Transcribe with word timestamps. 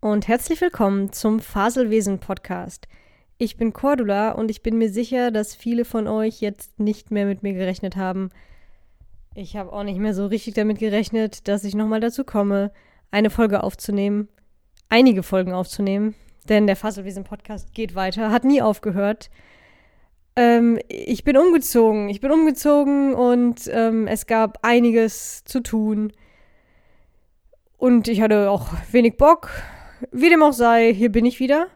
Und 0.00 0.28
herzlich 0.28 0.60
willkommen 0.60 1.12
zum 1.12 1.40
Faselwesen 1.40 2.20
Podcast. 2.20 2.86
Ich 3.36 3.56
bin 3.56 3.72
Cordula 3.72 4.30
und 4.30 4.48
ich 4.48 4.62
bin 4.62 4.78
mir 4.78 4.90
sicher, 4.90 5.32
dass 5.32 5.56
viele 5.56 5.84
von 5.84 6.06
euch 6.06 6.40
jetzt 6.40 6.78
nicht 6.78 7.10
mehr 7.10 7.26
mit 7.26 7.42
mir 7.42 7.52
gerechnet 7.52 7.96
haben. 7.96 8.28
Ich 9.34 9.56
habe 9.56 9.72
auch 9.72 9.82
nicht 9.82 9.98
mehr 9.98 10.14
so 10.14 10.26
richtig 10.26 10.54
damit 10.54 10.78
gerechnet, 10.78 11.48
dass 11.48 11.64
ich 11.64 11.74
nochmal 11.74 11.98
dazu 11.98 12.22
komme, 12.22 12.70
eine 13.10 13.28
Folge 13.28 13.64
aufzunehmen, 13.64 14.28
einige 14.88 15.24
Folgen 15.24 15.52
aufzunehmen, 15.52 16.14
denn 16.48 16.68
der 16.68 16.76
Faselwesen 16.76 17.24
Podcast 17.24 17.74
geht 17.74 17.96
weiter, 17.96 18.30
hat 18.30 18.44
nie 18.44 18.62
aufgehört. 18.62 19.30
Ähm, 20.36 20.78
ich 20.86 21.24
bin 21.24 21.36
umgezogen, 21.36 22.08
ich 22.08 22.20
bin 22.20 22.30
umgezogen 22.30 23.14
und 23.14 23.68
ähm, 23.72 24.06
es 24.06 24.28
gab 24.28 24.60
einiges 24.62 25.42
zu 25.42 25.58
tun. 25.60 26.12
Und 27.78 28.06
ich 28.06 28.20
hatte 28.20 28.48
auch 28.48 28.68
wenig 28.92 29.16
Bock. 29.16 29.50
Wie 30.12 30.28
dem 30.28 30.42
auch 30.42 30.52
sei, 30.52 30.92
hier 30.92 31.10
bin 31.10 31.26
ich 31.26 31.40
wieder. 31.40 31.68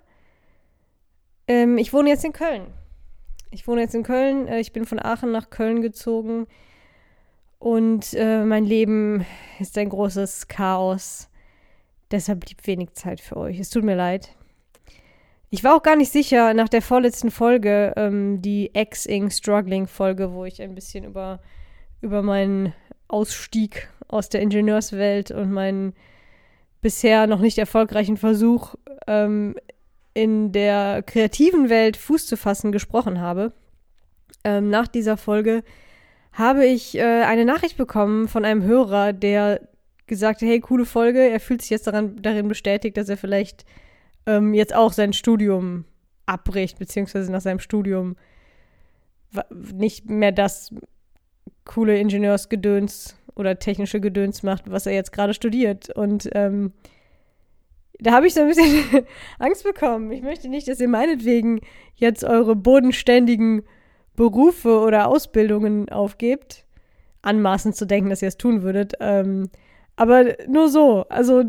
Ähm, 1.49 1.79
ich 1.79 1.93
wohne 1.93 2.11
jetzt 2.11 2.25
in 2.25 2.33
Köln. 2.33 2.67
Ich 3.51 3.67
wohne 3.67 3.83
jetzt 3.83 3.95
in 3.95 4.03
Köln. 4.03 4.49
Äh, 4.49 4.61
ich 4.61 4.73
bin 4.73 4.85
von 4.85 4.99
Aachen 4.99 5.33
nach 5.33 5.51
Köln 5.51 5.83
gezogen. 5.83 6.47
Und 7.59 8.15
äh, 8.15 8.45
mein 8.45 8.65
Leben 8.65 9.25
ist 9.61 9.79
ein 9.79 9.89
großes 9.89 10.49
Chaos. 10.49 11.29
Deshalb 12.11 12.41
blieb 12.41 12.67
wenig 12.67 12.93
Zeit 12.95 13.21
für 13.21 13.37
euch. 13.37 13.59
Es 13.59 13.71
tut 13.71 13.85
mir 13.85 13.95
leid. 13.95 14.35
Ich 15.51 15.63
war 15.63 15.77
auch 15.77 15.83
gar 15.83 15.97
nicht 15.97 16.11
sicher 16.11 16.55
nach 16.55 16.69
der 16.69 16.83
vorletzten 16.83 17.31
Folge, 17.31 17.93
ähm, 17.97 18.41
die 18.41 18.75
Ex-Ing 18.75 19.31
Struggling 19.31 19.87
Folge, 19.87 20.33
wo 20.33 20.45
ich 20.45 20.63
ein 20.63 20.75
bisschen 20.75 21.05
über, 21.05 21.41
über 22.01 22.23
meinen 22.23 22.73
Ausstieg 23.07 23.91
aus 24.09 24.29
der 24.29 24.41
Ingenieurswelt 24.41 25.31
und 25.31 25.53
meinen 25.53 25.93
bisher 26.83 27.27
noch 27.27 27.41
nicht 27.41 27.57
erfolgreichen 27.57 28.19
Versuch, 28.19 28.75
ähm, 29.07 29.55
in 30.13 30.53
der 30.53 31.03
kreativen 31.03 31.71
Welt 31.71 31.97
Fuß 31.97 32.27
zu 32.27 32.37
fassen, 32.37 32.71
gesprochen 32.71 33.21
habe. 33.21 33.53
Ähm, 34.45 34.69
nach 34.69 34.89
dieser 34.89 35.17
Folge 35.17 35.63
habe 36.33 36.67
ich 36.67 36.99
äh, 36.99 37.23
eine 37.23 37.47
Nachricht 37.47 37.79
bekommen 37.79 38.29
von 38.29 38.45
einem 38.45 38.63
Hörer, 38.63 39.15
der 39.15 39.67
gesagt 40.07 40.43
hat, 40.43 40.49
hey, 40.49 40.61
coole 40.61 40.85
Folge, 40.85 41.21
er 41.21 41.41
fühlt 41.41 41.63
sich 41.63 41.71
jetzt 41.71 41.87
daran, 41.87 42.21
darin 42.21 42.49
bestätigt, 42.49 42.97
dass 42.97 43.09
er 43.09 43.17
vielleicht 43.17 43.65
ähm, 44.27 44.53
jetzt 44.53 44.75
auch 44.75 44.93
sein 44.93 45.13
Studium 45.13 45.85
abbricht, 46.27 46.79
beziehungsweise 46.79 47.31
nach 47.33 47.41
seinem 47.41 47.61
Studium 47.61 48.17
nicht 49.73 50.11
mehr 50.11 50.33
das 50.33 50.75
coole 51.65 51.99
Ingenieursgedöns 51.99 53.17
oder 53.37 53.59
technische 53.59 54.01
Gedöns 54.01 54.43
macht, 54.43 54.71
was 54.71 54.87
er 54.87 54.93
jetzt 54.93 55.13
gerade 55.13 55.35
studiert. 55.35 55.91
Und 55.95 56.29
ähm, 56.33 56.73
da 57.99 58.13
habe 58.13 58.27
ich 58.27 58.35
so 58.35 58.41
ein 58.41 58.49
bisschen 58.49 59.07
Angst 59.39 59.65
bekommen. 59.65 60.11
Ich 60.13 60.23
möchte 60.23 60.49
nicht, 60.49 60.69
dass 60.69 60.81
ihr 60.81 60.89
meinetwegen 60.89 61.61
jetzt 61.95 62.25
eure 62.25 62.57
bodenständigen 62.57 63.63
Berufe 64.17 64.81
oder 64.81 65.09
Ausbildungen 65.09 65.89
aufgebt. 65.89 66.65
Anmaßend 67.23 67.77
zu 67.77 67.87
denken, 67.87 68.11
dass 68.11 68.23
ihr 68.23 68.29
es 68.29 68.37
tun 68.37 68.63
würdet. 68.63 68.95
Ähm, 69.01 69.49
aber 69.97 70.37
nur 70.49 70.69
so. 70.69 71.05
Also, 71.09 71.45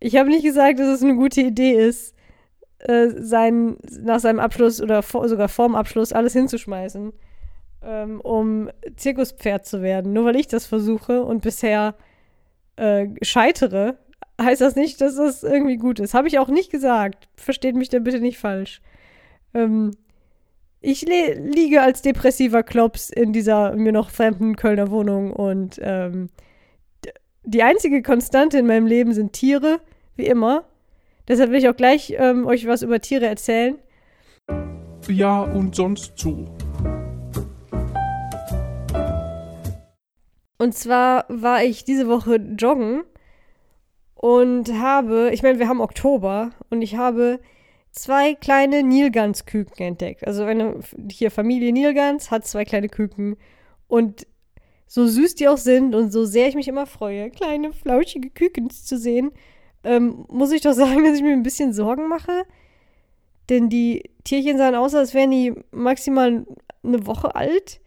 ich 0.00 0.16
habe 0.16 0.30
nicht 0.30 0.44
gesagt, 0.44 0.78
dass 0.78 0.88
es 0.88 1.02
eine 1.02 1.16
gute 1.16 1.42
Idee 1.42 1.72
ist, 1.72 2.14
äh, 2.78 3.08
sein, 3.08 3.76
nach 4.00 4.20
seinem 4.20 4.38
Abschluss 4.38 4.80
oder 4.80 5.02
vor, 5.02 5.28
sogar 5.28 5.48
vorm 5.48 5.74
Abschluss 5.74 6.12
alles 6.12 6.32
hinzuschmeißen 6.32 7.12
ähm, 7.82 8.20
um 8.20 8.70
Zirkuspferd 8.96 9.66
zu 9.66 9.82
werden. 9.82 10.12
Nur 10.12 10.24
weil 10.24 10.36
ich 10.36 10.46
das 10.46 10.66
versuche 10.66 11.22
und 11.22 11.42
bisher 11.42 11.94
äh, 12.76 13.08
scheitere, 13.22 13.98
heißt 14.40 14.60
das 14.60 14.76
nicht, 14.76 15.00
dass 15.00 15.16
das 15.16 15.42
irgendwie 15.42 15.76
gut 15.76 16.00
ist. 16.00 16.14
Habe 16.14 16.28
ich 16.28 16.38
auch 16.38 16.48
nicht 16.48 16.70
gesagt. 16.70 17.28
Versteht 17.36 17.74
mich 17.74 17.88
da 17.88 17.98
bitte 17.98 18.20
nicht 18.20 18.38
falsch. 18.38 18.80
Ähm, 19.54 19.92
ich 20.80 21.02
liege 21.02 21.82
als 21.82 22.02
depressiver 22.02 22.62
Klops 22.62 23.10
in 23.10 23.32
dieser 23.32 23.74
mir 23.74 23.92
noch 23.92 24.10
fremden 24.10 24.54
Kölner 24.54 24.90
Wohnung 24.90 25.32
und 25.32 25.80
ähm, 25.82 26.28
die 27.42 27.62
einzige 27.62 28.02
Konstante 28.02 28.58
in 28.58 28.66
meinem 28.66 28.86
Leben 28.86 29.12
sind 29.12 29.32
Tiere, 29.32 29.80
wie 30.16 30.26
immer. 30.26 30.64
Deshalb 31.26 31.50
will 31.50 31.58
ich 31.58 31.68
auch 31.68 31.76
gleich 31.76 32.14
ähm, 32.16 32.46
euch 32.46 32.66
was 32.66 32.82
über 32.82 33.00
Tiere 33.00 33.26
erzählen. 33.26 33.78
Ja, 35.08 35.42
und 35.42 35.74
sonst 35.74 36.12
so. 36.16 36.44
Und 40.58 40.74
zwar 40.74 41.24
war 41.28 41.62
ich 41.62 41.84
diese 41.84 42.08
Woche 42.08 42.36
joggen 42.36 43.04
und 44.14 44.72
habe, 44.74 45.30
ich 45.32 45.42
meine, 45.42 45.60
wir 45.60 45.68
haben 45.68 45.80
Oktober 45.80 46.50
und 46.70 46.82
ich 46.82 46.96
habe 46.96 47.40
zwei 47.92 48.34
kleine 48.34 48.82
Nilgans-Küken 48.82 49.86
entdeckt. 49.86 50.26
Also 50.26 50.42
eine 50.44 50.80
hier 51.10 51.30
Familie 51.30 51.72
Nilgans 51.72 52.30
hat 52.30 52.46
zwei 52.46 52.64
kleine 52.64 52.88
Küken 52.88 53.36
und 53.86 54.26
so 54.88 55.06
süß 55.06 55.36
die 55.36 55.48
auch 55.48 55.58
sind 55.58 55.94
und 55.94 56.10
so 56.10 56.24
sehr 56.24 56.48
ich 56.48 56.54
mich 56.54 56.66
immer 56.68 56.86
freue, 56.86 57.30
kleine 57.30 57.72
flauschige 57.72 58.30
Kükens 58.30 58.84
zu 58.84 58.98
sehen, 58.98 59.30
ähm, 59.84 60.24
muss 60.28 60.50
ich 60.50 60.62
doch 60.62 60.72
sagen, 60.72 61.04
dass 61.04 61.16
ich 61.16 61.22
mir 61.22 61.32
ein 61.32 61.42
bisschen 61.42 61.72
Sorgen 61.72 62.08
mache. 62.08 62.44
Denn 63.48 63.68
die 63.68 64.10
Tierchen 64.24 64.58
sahen 64.58 64.74
aus, 64.74 64.94
als 64.94 65.14
wären 65.14 65.30
die 65.30 65.54
maximal 65.70 66.46
eine 66.82 67.06
Woche 67.06 67.34
alt 67.34 67.80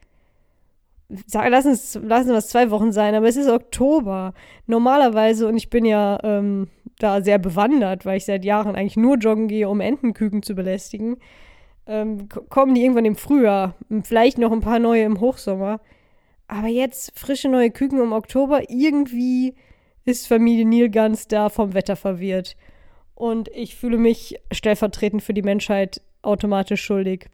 lassen 1.34 1.72
es, 1.72 1.96
lassen 1.96 2.32
es 2.32 2.48
zwei 2.48 2.72
Wochen 2.72 2.92
sein, 2.92 3.16
aber 3.16 3.28
es 3.28 3.36
ist 3.36 3.50
Oktober. 3.50 4.34
Normalerweise, 4.68 5.48
und 5.48 5.58
ich 5.58 5.70
bin 5.70 5.86
ja 5.86 6.20
ähm, 6.24 6.68
da 7.00 7.22
sehr 7.22 7.40
bewandert, 7.40 8.06
weil 8.06 8.18
ich 8.18 8.26
seit 8.26 8.46
Jahren 8.46 8.76
eigentlich 8.76 8.98
nur 8.98 9.18
joggen 9.18 9.48
gehe, 9.48 9.70
um 9.70 9.82
Entenküken 9.82 10.44
zu 10.44 10.56
belästigen, 10.56 11.18
ähm, 11.88 12.30
kommen 12.50 12.76
die 12.76 12.84
irgendwann 12.84 13.06
im 13.06 13.16
Frühjahr. 13.16 13.76
Vielleicht 14.04 14.38
noch 14.38 14.52
ein 14.52 14.62
paar 14.62 14.80
neue 14.80 15.04
im 15.04 15.20
Hochsommer. 15.20 15.82
Aber 16.48 16.68
jetzt 16.68 17.18
frische 17.18 17.50
neue 17.50 17.72
Küken 17.72 18.00
im 18.00 18.14
Oktober. 18.14 18.70
Irgendwie 18.70 19.56
ist 20.06 20.28
Familie 20.28 20.66
Nilgans 20.66 21.28
da 21.28 21.50
vom 21.50 21.74
Wetter 21.74 21.96
verwirrt. 21.96 22.56
Und 23.16 23.50
ich 23.50 23.76
fühle 23.76 23.98
mich 23.98 24.36
stellvertretend 24.52 25.22
für 25.24 25.34
die 25.34 25.44
Menschheit 25.44 26.02
automatisch 26.22 26.84
schuldig. 26.84 27.30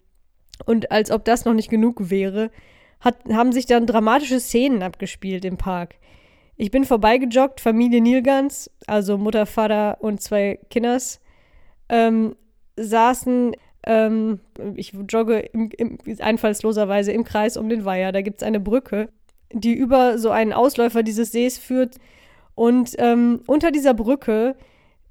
Und 0.66 0.92
als 0.92 1.12
ob 1.12 1.26
das 1.26 1.46
noch 1.46 1.54
nicht 1.54 1.70
genug 1.70 2.10
wäre, 2.10 2.52
hat, 3.00 3.18
haben 3.32 3.52
sich 3.52 3.66
dann 3.66 3.86
dramatische 3.86 4.40
Szenen 4.40 4.84
abgespielt 4.84 5.46
im 5.46 5.58
Park. 5.58 5.96
Ich 6.56 6.72
bin 6.72 6.86
vorbeigejoggt, 6.86 7.62
Familie 7.62 8.02
Nilgans, 8.02 8.72
also 8.88 9.18
Mutter, 9.18 9.46
Vater 9.46 9.98
und 10.00 10.22
zwei 10.22 10.60
Kinders, 10.70 11.20
ähm, 11.88 12.36
saßen, 12.78 13.56
ähm, 13.84 14.40
ich 14.76 14.94
jogge 15.08 15.40
im, 15.40 15.70
im, 15.78 15.98
einfallsloserweise 16.20 17.12
im 17.12 17.24
Kreis 17.24 17.58
um 17.58 17.70
den 17.70 17.86
Weiher. 17.86 18.12
Da 18.12 18.22
gibt 18.22 18.42
es 18.42 18.48
eine 18.48 18.60
Brücke, 18.60 19.10
die 19.54 19.74
über 19.74 20.18
so 20.18 20.32
einen 20.32 20.52
Ausläufer 20.52 21.04
dieses 21.04 21.32
Sees 21.32 21.60
führt. 21.60 21.96
Und 22.56 22.96
ähm, 22.98 23.42
unter 23.46 23.72
dieser 23.72 23.94
Brücke 23.94 24.56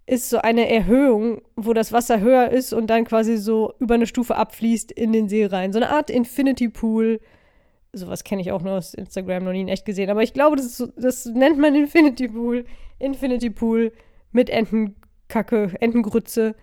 ist 0.07 0.31
so 0.31 0.39
eine 0.39 0.69
Erhöhung, 0.69 1.43
wo 1.57 1.73
das 1.73 1.93
Wasser 1.93 2.21
höher 2.21 2.51
ist 2.51 2.73
und 2.73 2.89
dann 2.89 3.05
quasi 3.05 3.37
so 3.37 3.73
über 3.79 3.95
eine 3.95 4.07
Stufe 4.07 4.37
abfließt 4.37 4.93
in 4.93 5.13
den 5.13 5.29
See 5.29 5.47
rein. 5.47 5.73
So 5.73 5.79
eine 5.79 5.91
Art 5.91 6.11
Infinity 6.11 6.69
Pool 6.69 7.21
sowas 7.97 8.25
kenne 8.25 8.43
ich 8.43 8.53
auch 8.53 8.63
nur 8.63 8.75
aus 8.75 8.95
Instagram, 8.95 9.45
noch 9.45 9.53
nie 9.53 9.63
in 9.63 9.69
echt 9.69 9.85
gesehen. 9.85 10.11
Aber 10.11 10.23
ich 10.23 10.33
glaube, 10.33 10.57
das, 10.57 10.77
so, 10.77 10.87
das 10.97 11.27
nennt 11.27 11.59
man 11.59 11.75
Infinity 11.75 12.29
Pool. 12.29 12.65
Infinity 12.99 13.51
Pool 13.51 13.93
mit 14.33 14.51
Entenkacke, 14.51 15.73
Entengrütze 15.81 16.55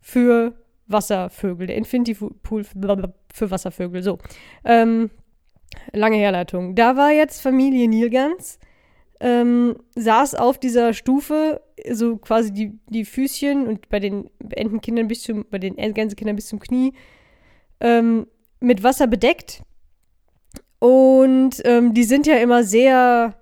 für 0.00 0.54
Wasservögel. 0.86 1.66
Der 1.66 1.76
Infinity 1.76 2.14
Pool 2.14 2.64
für 2.64 3.50
Wasservögel. 3.50 4.02
So. 4.02 4.18
Ähm, 4.64 5.10
lange 5.92 6.16
Herleitung. 6.16 6.74
Da 6.74 6.96
war 6.96 7.10
jetzt 7.10 7.40
Familie 7.40 7.88
Nilgans. 7.88 8.58
Ähm, 9.20 9.76
saß 9.94 10.34
auf 10.34 10.58
dieser 10.58 10.94
Stufe, 10.94 11.62
so 11.88 12.16
quasi 12.16 12.52
die, 12.52 12.78
die 12.88 13.04
Füßchen 13.04 13.68
und 13.68 13.88
bei 13.88 14.00
den 14.00 14.28
Entenkindern 14.50 15.06
bis 15.06 15.22
zum, 15.22 15.46
bei 15.48 15.58
den 15.58 15.76
Gänsekindern 15.76 16.34
bis 16.34 16.48
zum 16.48 16.58
Knie, 16.58 16.92
ähm, 17.80 18.26
mit 18.58 18.82
Wasser 18.82 19.06
bedeckt 19.06 19.62
und 20.82 21.62
ähm, 21.64 21.94
die 21.94 22.02
sind 22.02 22.26
ja 22.26 22.38
immer 22.38 22.64
sehr, 22.64 23.34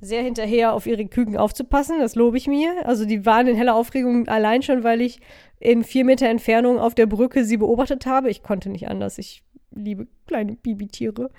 sehr 0.00 0.24
hinterher, 0.24 0.72
auf 0.72 0.88
ihre 0.88 1.06
Küken 1.06 1.36
aufzupassen. 1.36 2.00
Das 2.00 2.16
lobe 2.16 2.36
ich 2.36 2.48
mir. 2.48 2.84
Also 2.84 3.04
die 3.04 3.24
waren 3.24 3.46
in 3.46 3.54
heller 3.54 3.76
Aufregung 3.76 4.26
allein 4.26 4.60
schon, 4.64 4.82
weil 4.82 5.00
ich 5.00 5.20
in 5.60 5.84
vier 5.84 6.04
Meter 6.04 6.26
Entfernung 6.26 6.80
auf 6.80 6.96
der 6.96 7.06
Brücke 7.06 7.44
sie 7.44 7.58
beobachtet 7.58 8.06
habe. 8.06 8.28
Ich 8.28 8.42
konnte 8.42 8.70
nicht 8.70 8.88
anders. 8.88 9.18
Ich 9.18 9.44
liebe 9.70 10.08
kleine 10.26 10.56
Bibitiere. 10.56 11.30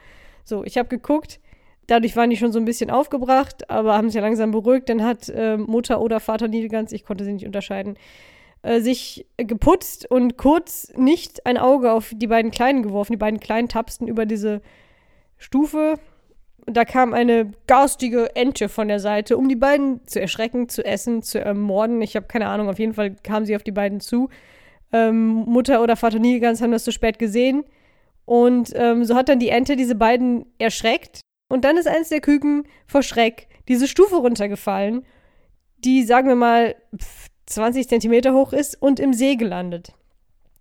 So, 0.46 0.64
ich 0.64 0.78
habe 0.78 0.88
geguckt. 0.88 1.42
Dadurch 1.86 2.16
waren 2.16 2.30
die 2.30 2.38
schon 2.38 2.54
so 2.54 2.60
ein 2.60 2.64
bisschen 2.64 2.90
aufgebracht, 2.90 3.70
aber 3.70 3.98
haben 3.98 4.08
sich 4.08 4.16
ja 4.16 4.22
langsam 4.22 4.52
beruhigt. 4.52 4.88
Dann 4.88 5.04
hat 5.04 5.28
äh, 5.28 5.58
Mutter 5.58 6.00
oder 6.00 6.22
Vater 6.22 6.48
Nilgans, 6.48 6.94
ich 6.94 7.04
konnte 7.04 7.26
sie 7.26 7.34
nicht 7.34 7.46
unterscheiden, 7.46 7.98
äh, 8.62 8.80
sich 8.80 9.28
geputzt 9.36 10.10
und 10.10 10.38
kurz 10.38 10.94
nicht 10.96 11.46
ein 11.46 11.58
Auge 11.58 11.92
auf 11.92 12.14
die 12.16 12.28
beiden 12.28 12.52
Kleinen 12.52 12.84
geworfen. 12.84 13.12
Die 13.12 13.18
beiden 13.18 13.42
Kleinen 13.42 13.68
tapsten 13.68 14.08
über 14.08 14.26
diese 14.26 14.62
Stufe 15.42 16.00
Und 16.66 16.78
da 16.78 16.86
kam 16.86 17.14
eine 17.14 17.52
garstige 17.68 18.36
Ente 18.36 18.70
von 18.70 18.88
der 18.88 19.00
Seite, 19.00 19.38
um 19.38 19.50
die 19.50 19.56
beiden 19.56 20.06
zu 20.08 20.22
erschrecken, 20.22 20.70
zu 20.70 20.86
essen, 20.86 21.24
zu 21.24 21.44
ermorden. 21.44 22.02
Ich 22.02 22.16
habe 22.16 22.28
keine 22.28 22.48
Ahnung, 22.48 22.70
auf 22.70 22.80
jeden 22.80 22.94
Fall 22.94 23.16
kam 23.24 23.46
sie 23.46 23.56
auf 23.56 23.64
die 23.64 23.72
beiden 23.72 24.00
zu. 24.00 24.30
Ähm, 24.94 25.44
Mutter 25.48 25.82
oder 25.82 25.96
Vater 25.96 26.20
Nilgans 26.20 26.62
haben 26.62 26.72
das 26.72 26.84
zu 26.84 26.92
spät 26.92 27.18
gesehen. 27.18 27.64
Und 28.26 28.72
ähm, 28.76 29.04
so 29.04 29.16
hat 29.16 29.30
dann 29.30 29.40
die 29.40 29.50
Ente 29.50 29.76
diese 29.76 29.96
beiden 29.96 30.46
erschreckt. 30.60 31.22
Und 31.50 31.66
dann 31.66 31.78
ist 31.78 31.88
eins 31.88 32.10
der 32.10 32.22
Küken 32.22 32.64
vor 32.88 33.02
Schreck 33.02 33.48
diese 33.68 33.88
Stufe 33.88 34.18
runtergefallen, 34.18 35.06
die, 35.80 36.04
sagen 36.04 36.28
wir 36.28 36.36
mal, 36.36 36.76
20 37.48 37.90
Zentimeter 37.90 38.34
hoch 38.34 38.54
ist 38.54 38.80
und 38.82 39.00
im 39.00 39.14
See 39.14 39.36
gelandet. 39.36 39.94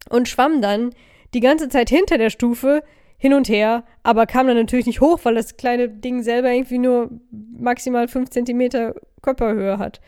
Und 0.09 0.29
schwamm 0.29 0.63
dann 0.63 0.95
die 1.35 1.41
ganze 1.41 1.69
Zeit 1.69 1.91
hinter 1.91 2.19
der 2.19 2.31
Stufe 2.31 2.83
hin 3.21 3.35
und 3.35 3.49
her, 3.49 3.85
aber 4.03 4.27
kam 4.27 4.47
dann 4.47 4.57
natürlich 4.57 4.87
nicht 4.87 5.03
hoch, 5.03 5.21
weil 5.23 5.35
das 5.35 5.59
kleine 5.59 5.89
Ding 5.89 6.23
selber 6.23 6.51
irgendwie 6.51 6.79
nur 6.79 7.11
maximal 7.31 8.09
5 8.09 8.31
Zentimeter 8.31 8.95
Körperhöhe 9.21 9.79
hat. 9.79 10.01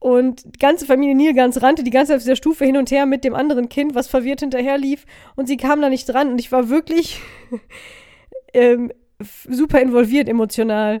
Und 0.00 0.56
die 0.56 0.58
ganze 0.58 0.84
Familie 0.84 1.14
Nilgans 1.14 1.62
rannte 1.62 1.84
die 1.84 1.92
ganze 1.92 2.08
Zeit 2.08 2.16
auf 2.16 2.22
dieser 2.24 2.34
Stufe 2.34 2.64
hin 2.64 2.76
und 2.76 2.90
her 2.90 3.06
mit 3.06 3.22
dem 3.22 3.36
anderen 3.36 3.68
Kind, 3.68 3.94
was 3.94 4.08
verwirrt 4.08 4.40
hinterher 4.40 4.76
lief. 4.76 5.06
Und 5.36 5.46
sie 5.46 5.56
kam 5.56 5.80
da 5.80 5.88
nicht 5.88 6.06
dran. 6.06 6.32
Und 6.32 6.40
ich 6.40 6.50
war 6.50 6.68
wirklich 6.68 7.20
ähm, 8.52 8.90
super 9.20 9.80
involviert 9.80 10.28
emotional. 10.28 11.00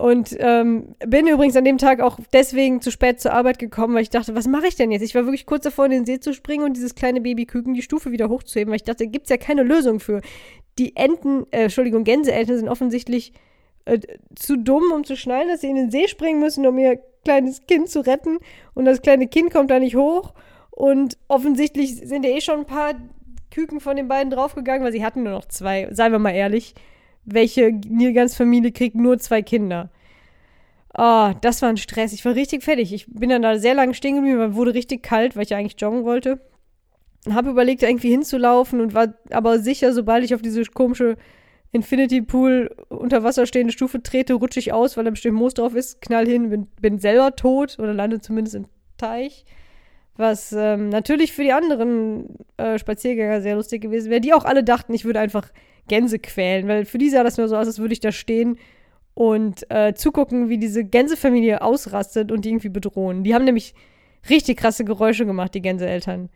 Und 0.00 0.34
ähm, 0.38 0.94
bin 1.06 1.26
übrigens 1.26 1.56
an 1.56 1.64
dem 1.64 1.76
Tag 1.76 2.00
auch 2.00 2.18
deswegen 2.32 2.80
zu 2.80 2.90
spät 2.90 3.20
zur 3.20 3.34
Arbeit 3.34 3.58
gekommen, 3.58 3.94
weil 3.94 4.02
ich 4.02 4.08
dachte, 4.08 4.34
was 4.34 4.46
mache 4.46 4.66
ich 4.66 4.74
denn 4.74 4.90
jetzt? 4.90 5.02
Ich 5.02 5.14
war 5.14 5.26
wirklich 5.26 5.44
kurz 5.44 5.64
davor, 5.64 5.84
in 5.84 5.90
den 5.90 6.06
See 6.06 6.18
zu 6.18 6.32
springen 6.32 6.64
und 6.64 6.74
dieses 6.74 6.94
kleine 6.94 7.20
Babyküken 7.20 7.74
die 7.74 7.82
Stufe 7.82 8.10
wieder 8.10 8.30
hochzuheben, 8.30 8.70
weil 8.70 8.76
ich 8.76 8.84
dachte, 8.84 9.06
gibt 9.06 9.26
es 9.26 9.30
ja 9.30 9.36
keine 9.36 9.62
Lösung 9.62 10.00
für. 10.00 10.22
Die 10.78 10.96
Enten, 10.96 11.44
äh, 11.50 11.64
Entschuldigung, 11.64 12.04
Gänseeltern 12.04 12.56
sind 12.56 12.68
offensichtlich 12.70 13.34
äh, 13.84 13.98
zu 14.34 14.56
dumm, 14.56 14.84
um 14.94 15.04
zu 15.04 15.16
schnallen, 15.16 15.48
dass 15.48 15.60
sie 15.60 15.68
in 15.68 15.76
den 15.76 15.90
See 15.90 16.08
springen 16.08 16.40
müssen, 16.40 16.66
um 16.66 16.78
ihr 16.78 16.98
kleines 17.24 17.66
Kind 17.66 17.90
zu 17.90 18.00
retten. 18.00 18.38
Und 18.72 18.86
das 18.86 19.02
kleine 19.02 19.28
Kind 19.28 19.52
kommt 19.52 19.70
da 19.70 19.78
nicht 19.78 19.96
hoch. 19.96 20.32
Und 20.70 21.18
offensichtlich 21.28 21.96
sind 21.96 22.24
ja 22.24 22.30
eh 22.30 22.40
schon 22.40 22.60
ein 22.60 22.66
paar 22.66 22.94
Küken 23.50 23.80
von 23.80 23.96
den 23.96 24.08
beiden 24.08 24.30
draufgegangen, 24.30 24.82
weil 24.82 24.92
sie 24.92 25.04
hatten 25.04 25.24
nur 25.24 25.32
noch 25.32 25.44
zwei, 25.44 25.88
seien 25.90 26.12
wir 26.12 26.18
mal 26.18 26.30
ehrlich 26.30 26.74
welche 27.24 27.72
Nilgans 27.72 28.36
Familie 28.36 28.72
kriegt 28.72 28.96
nur 28.96 29.18
zwei 29.18 29.42
Kinder. 29.42 29.90
Oh, 30.96 31.30
das 31.40 31.62
war 31.62 31.68
ein 31.68 31.76
Stress. 31.76 32.12
Ich 32.12 32.24
war 32.24 32.34
richtig 32.34 32.64
fertig. 32.64 32.92
Ich 32.92 33.06
bin 33.08 33.30
dann 33.30 33.42
da 33.42 33.58
sehr 33.58 33.74
lange 33.74 33.94
stehen 33.94 34.16
geblieben, 34.16 34.38
weil 34.38 34.54
wurde 34.54 34.74
richtig 34.74 35.02
kalt, 35.02 35.36
weil 35.36 35.44
ich 35.44 35.50
ja 35.50 35.56
eigentlich 35.56 35.80
joggen 35.80 36.04
wollte. 36.04 36.40
Habe 37.30 37.50
überlegt, 37.50 37.82
irgendwie 37.82 38.10
hinzulaufen 38.10 38.80
und 38.80 38.94
war 38.94 39.14
aber 39.30 39.58
sicher, 39.58 39.92
sobald 39.92 40.24
ich 40.24 40.34
auf 40.34 40.42
diese 40.42 40.64
komische 40.64 41.16
Infinity 41.72 42.22
Pool 42.22 42.74
unter 42.88 43.22
Wasser 43.22 43.46
stehende 43.46 43.72
Stufe 43.72 44.02
trete, 44.02 44.34
rutsche 44.34 44.58
ich 44.58 44.72
aus, 44.72 44.96
weil 44.96 45.04
da 45.04 45.10
bestimmt 45.10 45.36
Moos 45.36 45.54
drauf 45.54 45.74
ist, 45.74 46.00
knall 46.00 46.26
hin, 46.26 46.50
bin, 46.50 46.66
bin 46.80 46.98
selber 46.98 47.36
tot 47.36 47.78
oder 47.78 47.94
lande 47.94 48.20
zumindest 48.20 48.56
im 48.56 48.66
Teich. 48.96 49.44
Was 50.16 50.52
ähm, 50.52 50.88
natürlich 50.88 51.32
für 51.32 51.44
die 51.44 51.52
anderen 51.52 52.36
äh, 52.56 52.78
Spaziergänger 52.78 53.40
sehr 53.40 53.54
lustig 53.54 53.82
gewesen 53.82 54.10
wäre, 54.10 54.20
die 54.20 54.34
auch 54.34 54.44
alle 54.44 54.64
dachten, 54.64 54.92
ich 54.92 55.04
würde 55.04 55.20
einfach 55.20 55.48
Gänse 55.90 56.20
quälen, 56.20 56.68
weil 56.68 56.84
für 56.84 56.98
die 56.98 57.10
sah 57.10 57.24
das 57.24 57.36
nur 57.36 57.48
so 57.48 57.56
aus, 57.56 57.66
als 57.66 57.80
würde 57.80 57.92
ich 57.92 58.00
da 58.00 58.12
stehen 58.12 58.58
und 59.14 59.68
äh, 59.70 59.92
zugucken, 59.92 60.48
wie 60.48 60.56
diese 60.56 60.84
Gänsefamilie 60.84 61.62
ausrastet 61.62 62.30
und 62.30 62.44
die 62.44 62.50
irgendwie 62.50 62.68
bedrohen. 62.68 63.24
Die 63.24 63.34
haben 63.34 63.44
nämlich 63.44 63.74
richtig 64.28 64.58
krasse 64.58 64.84
Geräusche 64.84 65.26
gemacht, 65.26 65.52
die 65.52 65.62
Gänseeltern. 65.62 66.30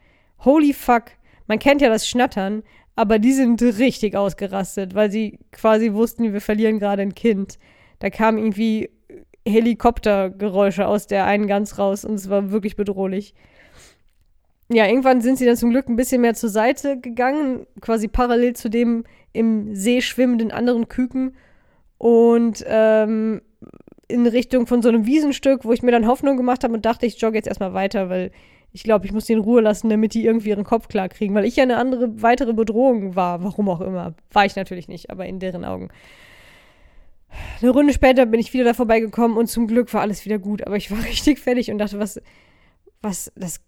Holy 0.44 0.72
fuck. 0.72 1.04
Man 1.46 1.60
kennt 1.60 1.82
ja 1.82 1.88
das 1.88 2.08
Schnattern, 2.08 2.64
aber 2.96 3.20
die 3.20 3.32
sind 3.32 3.62
richtig 3.62 4.16
ausgerastet, 4.16 4.94
weil 4.96 5.10
sie 5.10 5.38
quasi 5.52 5.92
wussten, 5.92 6.32
wir 6.32 6.40
verlieren 6.40 6.80
gerade 6.80 7.02
ein 7.02 7.14
Kind. 7.14 7.58
Da 8.00 8.10
kamen 8.10 8.38
irgendwie 8.38 8.90
Helikoptergeräusche 9.46 10.88
aus 10.88 11.06
der 11.06 11.26
einen 11.26 11.46
Gans 11.46 11.78
raus 11.78 12.04
und 12.04 12.14
es 12.14 12.28
war 12.28 12.50
wirklich 12.50 12.74
bedrohlich 12.74 13.34
ja, 14.68 14.86
irgendwann 14.86 15.20
sind 15.20 15.38
sie 15.38 15.46
dann 15.46 15.56
zum 15.56 15.70
Glück 15.70 15.88
ein 15.88 15.96
bisschen 15.96 16.22
mehr 16.22 16.34
zur 16.34 16.48
Seite 16.48 16.98
gegangen, 16.98 17.66
quasi 17.80 18.08
parallel 18.08 18.54
zu 18.54 18.70
dem 18.70 19.04
im 19.32 19.74
See 19.74 20.00
schwimmenden 20.00 20.50
anderen 20.52 20.88
Küken 20.88 21.36
und 21.98 22.64
ähm, 22.66 23.42
in 24.08 24.26
Richtung 24.26 24.66
von 24.66 24.82
so 24.82 24.88
einem 24.88 25.06
Wiesenstück, 25.06 25.64
wo 25.64 25.72
ich 25.72 25.82
mir 25.82 25.90
dann 25.90 26.06
Hoffnung 26.06 26.36
gemacht 26.36 26.64
habe 26.64 26.74
und 26.74 26.84
dachte, 26.84 27.06
ich 27.06 27.20
jogge 27.20 27.36
jetzt 27.36 27.48
erstmal 27.48 27.74
weiter, 27.74 28.08
weil 28.08 28.30
ich 28.72 28.82
glaube, 28.82 29.06
ich 29.06 29.12
muss 29.12 29.26
die 29.26 29.34
in 29.34 29.38
Ruhe 29.38 29.60
lassen, 29.60 29.88
damit 29.88 30.14
die 30.14 30.24
irgendwie 30.24 30.48
ihren 30.48 30.64
Kopf 30.64 30.88
klar 30.88 31.08
kriegen, 31.08 31.34
weil 31.34 31.44
ich 31.44 31.56
ja 31.56 31.62
eine 31.62 31.76
andere 31.76 32.22
weitere 32.22 32.52
Bedrohung 32.52 33.14
war, 33.14 33.42
warum 33.42 33.68
auch 33.68 33.80
immer. 33.80 34.14
War 34.32 34.44
ich 34.46 34.56
natürlich 34.56 34.88
nicht, 34.88 35.10
aber 35.10 35.26
in 35.26 35.38
deren 35.38 35.64
Augen. 35.64 35.90
Eine 37.60 37.70
Runde 37.70 37.92
später 37.92 38.26
bin 38.26 38.40
ich 38.40 38.52
wieder 38.52 38.64
da 38.64 38.74
vorbeigekommen 38.74 39.36
und 39.36 39.46
zum 39.46 39.66
Glück 39.66 39.92
war 39.94 40.00
alles 40.00 40.24
wieder 40.24 40.38
gut, 40.38 40.66
aber 40.66 40.76
ich 40.76 40.90
war 40.90 41.02
richtig 41.04 41.38
fertig 41.38 41.70
und 41.70 41.78
dachte, 41.78 41.98
was, 41.98 42.20
was, 43.00 43.32
das 43.36 43.60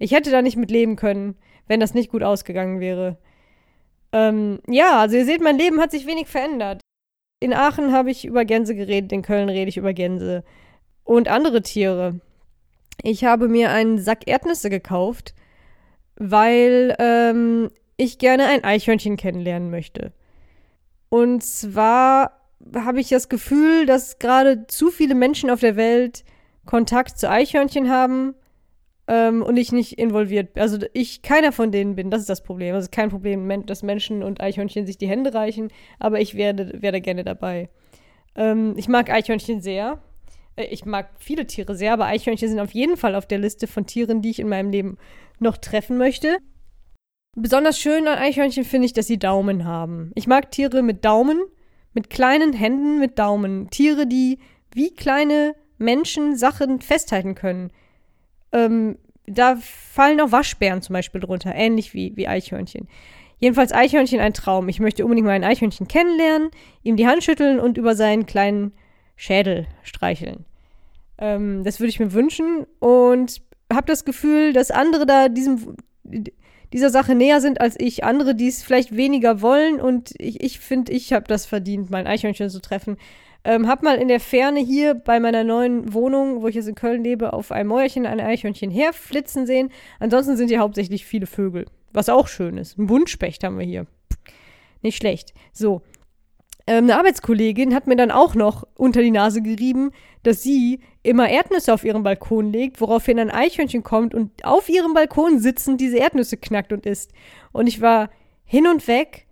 ich 0.00 0.12
hätte 0.12 0.30
da 0.30 0.42
nicht 0.42 0.56
mit 0.56 0.70
leben 0.70 0.96
können, 0.96 1.36
wenn 1.68 1.78
das 1.78 1.94
nicht 1.94 2.10
gut 2.10 2.24
ausgegangen 2.24 2.80
wäre. 2.80 3.18
Ähm, 4.12 4.58
ja, 4.66 4.98
also 4.98 5.16
ihr 5.16 5.26
seht, 5.26 5.42
mein 5.42 5.58
Leben 5.58 5.78
hat 5.78 5.92
sich 5.92 6.06
wenig 6.06 6.26
verändert. 6.26 6.80
In 7.38 7.54
Aachen 7.54 7.92
habe 7.92 8.10
ich 8.10 8.24
über 8.24 8.44
Gänse 8.44 8.74
geredet, 8.74 9.12
in 9.12 9.22
Köln 9.22 9.48
rede 9.48 9.68
ich 9.68 9.76
über 9.76 9.92
Gänse 9.92 10.42
und 11.04 11.28
andere 11.28 11.62
Tiere. 11.62 12.20
Ich 13.02 13.24
habe 13.24 13.48
mir 13.48 13.70
einen 13.70 13.98
Sack 13.98 14.26
Erdnüsse 14.26 14.70
gekauft, 14.70 15.34
weil 16.16 16.96
ähm, 16.98 17.70
ich 17.96 18.18
gerne 18.18 18.46
ein 18.46 18.64
Eichhörnchen 18.64 19.16
kennenlernen 19.16 19.70
möchte. 19.70 20.12
Und 21.10 21.42
zwar 21.44 22.40
habe 22.74 23.00
ich 23.00 23.08
das 23.10 23.28
Gefühl, 23.28 23.84
dass 23.84 24.18
gerade 24.18 24.66
zu 24.66 24.90
viele 24.90 25.14
Menschen 25.14 25.50
auf 25.50 25.60
der 25.60 25.76
Welt 25.76 26.24
Kontakt 26.64 27.18
zu 27.18 27.28
Eichhörnchen 27.28 27.90
haben 27.90 28.34
ähm, 29.10 29.42
und 29.42 29.56
ich 29.56 29.72
nicht 29.72 29.98
involviert 29.98 30.54
bin. 30.54 30.62
Also 30.62 30.78
ich 30.92 31.20
keiner 31.20 31.50
von 31.50 31.72
denen 31.72 31.96
bin, 31.96 32.10
das 32.10 32.20
ist 32.20 32.30
das 32.30 32.44
Problem. 32.44 32.76
Also 32.76 32.88
kein 32.92 33.10
Problem, 33.10 33.66
dass 33.66 33.82
Menschen 33.82 34.22
und 34.22 34.40
Eichhörnchen 34.40 34.86
sich 34.86 34.98
die 34.98 35.08
Hände 35.08 35.34
reichen, 35.34 35.72
aber 35.98 36.20
ich 36.20 36.36
werde, 36.36 36.80
werde 36.80 37.00
gerne 37.00 37.24
dabei. 37.24 37.68
Ähm, 38.36 38.74
ich 38.76 38.88
mag 38.88 39.10
Eichhörnchen 39.10 39.60
sehr. 39.62 40.00
Äh, 40.54 40.66
ich 40.66 40.84
mag 40.84 41.10
viele 41.18 41.48
Tiere 41.48 41.74
sehr, 41.74 41.92
aber 41.92 42.06
Eichhörnchen 42.06 42.48
sind 42.48 42.60
auf 42.60 42.72
jeden 42.72 42.96
Fall 42.96 43.16
auf 43.16 43.26
der 43.26 43.40
Liste 43.40 43.66
von 43.66 43.84
Tieren, 43.84 44.22
die 44.22 44.30
ich 44.30 44.38
in 44.38 44.48
meinem 44.48 44.70
Leben 44.70 44.96
noch 45.40 45.56
treffen 45.56 45.98
möchte. 45.98 46.38
Besonders 47.34 47.80
schön 47.80 48.06
an 48.06 48.18
Eichhörnchen 48.18 48.64
finde 48.64 48.86
ich, 48.86 48.92
dass 48.92 49.08
sie 49.08 49.18
Daumen 49.18 49.64
haben. 49.64 50.12
Ich 50.14 50.28
mag 50.28 50.52
Tiere 50.52 50.82
mit 50.82 51.04
Daumen, 51.04 51.40
mit 51.94 52.10
kleinen 52.10 52.52
Händen 52.52 53.00
mit 53.00 53.18
Daumen. 53.18 53.70
Tiere, 53.70 54.06
die 54.06 54.38
wie 54.72 54.94
kleine 54.94 55.56
Menschen 55.78 56.36
Sachen 56.36 56.80
festhalten 56.80 57.34
können. 57.34 57.72
Ähm, 58.52 58.98
da 59.26 59.56
fallen 59.56 60.20
auch 60.20 60.32
Waschbären 60.32 60.82
zum 60.82 60.94
Beispiel 60.94 61.20
drunter, 61.20 61.54
ähnlich 61.54 61.94
wie, 61.94 62.16
wie 62.16 62.26
Eichhörnchen. 62.26 62.88
Jedenfalls 63.38 63.72
Eichhörnchen 63.72 64.20
ein 64.20 64.34
Traum. 64.34 64.68
Ich 64.68 64.80
möchte 64.80 65.04
unbedingt 65.04 65.26
mal 65.26 65.32
ein 65.32 65.44
Eichhörnchen 65.44 65.88
kennenlernen, 65.88 66.50
ihm 66.82 66.96
die 66.96 67.06
Hand 67.06 67.24
schütteln 67.24 67.58
und 67.58 67.78
über 67.78 67.94
seinen 67.94 68.26
kleinen 68.26 68.72
Schädel 69.16 69.66
streicheln. 69.82 70.44
Ähm, 71.18 71.64
das 71.64 71.80
würde 71.80 71.90
ich 71.90 72.00
mir 72.00 72.12
wünschen 72.12 72.66
und 72.80 73.40
habe 73.72 73.86
das 73.86 74.04
Gefühl, 74.04 74.52
dass 74.52 74.70
andere 74.70 75.06
da 75.06 75.28
diesem, 75.28 75.76
dieser 76.72 76.90
Sache 76.90 77.14
näher 77.14 77.40
sind 77.40 77.60
als 77.60 77.76
ich. 77.78 78.04
Andere, 78.04 78.34
die 78.34 78.48
es 78.48 78.62
vielleicht 78.62 78.96
weniger 78.96 79.40
wollen 79.40 79.80
und 79.80 80.12
ich 80.18 80.60
finde, 80.60 80.92
ich, 80.92 81.06
ich 81.06 81.12
habe 81.12 81.26
das 81.26 81.46
verdient, 81.46 81.90
mal 81.90 81.98
ein 81.98 82.06
Eichhörnchen 82.06 82.50
zu 82.50 82.60
treffen. 82.60 82.98
Ähm, 83.42 83.68
hab 83.68 83.82
mal 83.82 83.96
in 83.96 84.08
der 84.08 84.20
Ferne 84.20 84.60
hier 84.60 84.94
bei 84.94 85.18
meiner 85.18 85.44
neuen 85.44 85.94
Wohnung, 85.94 86.42
wo 86.42 86.48
ich 86.48 86.56
jetzt 86.56 86.68
in 86.68 86.74
Köln 86.74 87.02
lebe, 87.02 87.32
auf 87.32 87.52
einem 87.52 87.70
Mäuerchen 87.70 88.04
ein 88.04 88.20
Eichhörnchen 88.20 88.70
herflitzen 88.70 89.46
sehen. 89.46 89.70
Ansonsten 89.98 90.36
sind 90.36 90.48
hier 90.48 90.60
hauptsächlich 90.60 91.06
viele 91.06 91.26
Vögel. 91.26 91.66
Was 91.92 92.10
auch 92.10 92.28
schön 92.28 92.58
ist. 92.58 92.78
Ein 92.78 92.86
Buntspecht 92.86 93.42
haben 93.42 93.58
wir 93.58 93.64
hier. 93.64 93.86
Nicht 94.82 94.98
schlecht. 94.98 95.32
So. 95.52 95.82
Ähm, 96.66 96.84
eine 96.84 96.98
Arbeitskollegin 96.98 97.74
hat 97.74 97.86
mir 97.86 97.96
dann 97.96 98.10
auch 98.10 98.34
noch 98.34 98.66
unter 98.76 99.00
die 99.00 99.10
Nase 99.10 99.40
gerieben, 99.40 99.90
dass 100.22 100.42
sie 100.42 100.80
immer 101.02 101.30
Erdnüsse 101.30 101.72
auf 101.72 101.84
ihren 101.84 102.02
Balkon 102.02 102.52
legt, 102.52 102.80
woraufhin 102.82 103.18
ein 103.18 103.30
Eichhörnchen 103.30 103.82
kommt 103.82 104.14
und 104.14 104.44
auf 104.44 104.68
ihrem 104.68 104.92
Balkon 104.92 105.38
sitzend 105.38 105.80
diese 105.80 105.96
Erdnüsse 105.96 106.36
knackt 106.36 106.74
und 106.74 106.84
isst. 106.84 107.12
Und 107.52 107.66
ich 107.66 107.80
war 107.80 108.10
hin 108.44 108.66
und 108.66 108.86
weg 108.86 109.26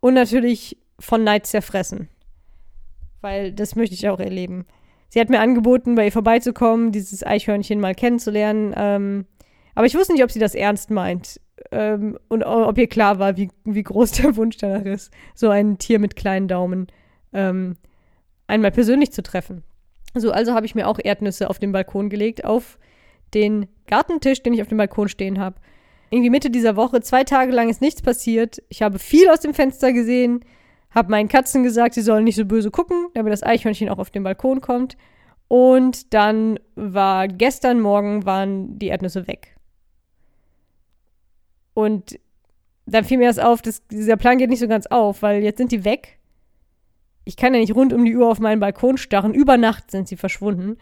und 0.00 0.12
natürlich 0.12 0.76
von 0.98 1.24
Neid 1.24 1.46
zerfressen 1.46 2.10
weil 3.24 3.52
das 3.52 3.74
möchte 3.74 3.94
ich 3.94 4.08
auch 4.08 4.20
erleben. 4.20 4.66
Sie 5.08 5.18
hat 5.18 5.30
mir 5.30 5.40
angeboten, 5.40 5.94
bei 5.94 6.04
ihr 6.04 6.12
vorbeizukommen, 6.12 6.92
dieses 6.92 7.24
Eichhörnchen 7.24 7.80
mal 7.80 7.94
kennenzulernen. 7.94 8.74
Ähm, 8.76 9.24
aber 9.74 9.86
ich 9.86 9.94
wusste 9.94 10.12
nicht, 10.12 10.22
ob 10.22 10.30
sie 10.30 10.38
das 10.38 10.54
ernst 10.54 10.90
meint. 10.90 11.40
Ähm, 11.72 12.18
und 12.28 12.44
ob 12.44 12.76
ihr 12.76 12.86
klar 12.86 13.18
war, 13.18 13.36
wie, 13.36 13.48
wie 13.64 13.82
groß 13.82 14.12
der 14.12 14.36
Wunsch 14.36 14.58
danach 14.58 14.84
ist, 14.84 15.10
so 15.34 15.48
ein 15.48 15.78
Tier 15.78 15.98
mit 15.98 16.16
kleinen 16.16 16.48
Daumen 16.48 16.88
ähm, 17.32 17.76
einmal 18.46 18.72
persönlich 18.72 19.10
zu 19.10 19.22
treffen. 19.22 19.64
So, 20.14 20.30
also 20.30 20.52
habe 20.52 20.66
ich 20.66 20.74
mir 20.74 20.86
auch 20.86 20.98
Erdnüsse 21.02 21.48
auf 21.48 21.58
den 21.58 21.72
Balkon 21.72 22.10
gelegt, 22.10 22.44
auf 22.44 22.78
den 23.32 23.68
Gartentisch, 23.86 24.42
den 24.42 24.52
ich 24.52 24.60
auf 24.60 24.68
dem 24.68 24.78
Balkon 24.78 25.08
stehen 25.08 25.40
habe. 25.40 25.56
Irgendwie 26.10 26.30
Mitte 26.30 26.50
dieser 26.50 26.76
Woche, 26.76 27.00
zwei 27.00 27.24
Tage 27.24 27.52
lang 27.52 27.70
ist 27.70 27.80
nichts 27.80 28.02
passiert. 28.02 28.62
Ich 28.68 28.82
habe 28.82 28.98
viel 28.98 29.28
aus 29.30 29.40
dem 29.40 29.54
Fenster 29.54 29.94
gesehen, 29.94 30.44
Hab 30.94 31.08
meinen 31.08 31.28
Katzen 31.28 31.62
gesagt, 31.62 31.94
sie 31.94 32.02
sollen 32.02 32.24
nicht 32.24 32.36
so 32.36 32.44
böse 32.44 32.70
gucken, 32.70 33.08
damit 33.14 33.32
das 33.32 33.42
Eichhörnchen 33.42 33.88
auch 33.88 33.98
auf 33.98 34.10
den 34.10 34.22
Balkon 34.22 34.60
kommt. 34.60 34.96
Und 35.48 36.14
dann 36.14 36.58
war 36.74 37.28
gestern 37.28 37.80
Morgen 37.80 38.24
waren 38.24 38.78
die 38.78 38.88
Erdnüsse 38.88 39.26
weg. 39.26 39.56
Und 41.74 42.18
dann 42.86 43.04
fiel 43.04 43.18
mir 43.18 43.28
das 43.28 43.38
auf, 43.38 43.62
dass 43.62 43.86
dieser 43.88 44.16
Plan 44.16 44.38
geht 44.38 44.50
nicht 44.50 44.60
so 44.60 44.68
ganz 44.68 44.86
auf, 44.86 45.22
weil 45.22 45.42
jetzt 45.42 45.58
sind 45.58 45.72
die 45.72 45.84
weg. 45.84 46.18
Ich 47.24 47.36
kann 47.36 47.54
ja 47.54 47.60
nicht 47.60 47.74
rund 47.74 47.92
um 47.92 48.04
die 48.04 48.16
Uhr 48.16 48.28
auf 48.28 48.38
meinen 48.38 48.60
Balkon 48.60 48.96
starren. 48.96 49.34
Über 49.34 49.56
Nacht 49.56 49.90
sind 49.90 50.06
sie 50.06 50.16
verschwunden. 50.16 50.76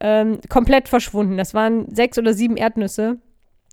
Ähm, 0.00 0.40
komplett 0.48 0.88
verschwunden. 0.88 1.36
Das 1.36 1.54
waren 1.54 1.92
sechs 1.94 2.18
oder 2.18 2.34
sieben 2.34 2.56
Erdnüsse. 2.56 3.18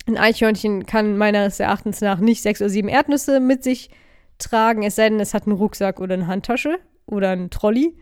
Ein 0.07 0.17
Eichhörnchen 0.17 0.85
kann 0.85 1.17
meines 1.17 1.59
Erachtens 1.59 2.01
nach 2.01 2.19
nicht 2.19 2.43
sechs 2.43 2.61
oder 2.61 2.69
sieben 2.69 2.87
Erdnüsse 2.87 3.39
mit 3.39 3.63
sich 3.63 3.89
tragen, 4.37 4.83
es 4.83 4.95
sei 4.95 5.09
denn, 5.09 5.19
es 5.19 5.33
hat 5.33 5.47
einen 5.47 5.57
Rucksack 5.57 5.99
oder 5.99 6.13
eine 6.13 6.27
Handtasche 6.27 6.79
oder 7.05 7.29
einen 7.29 7.49
Trolley. 7.49 7.95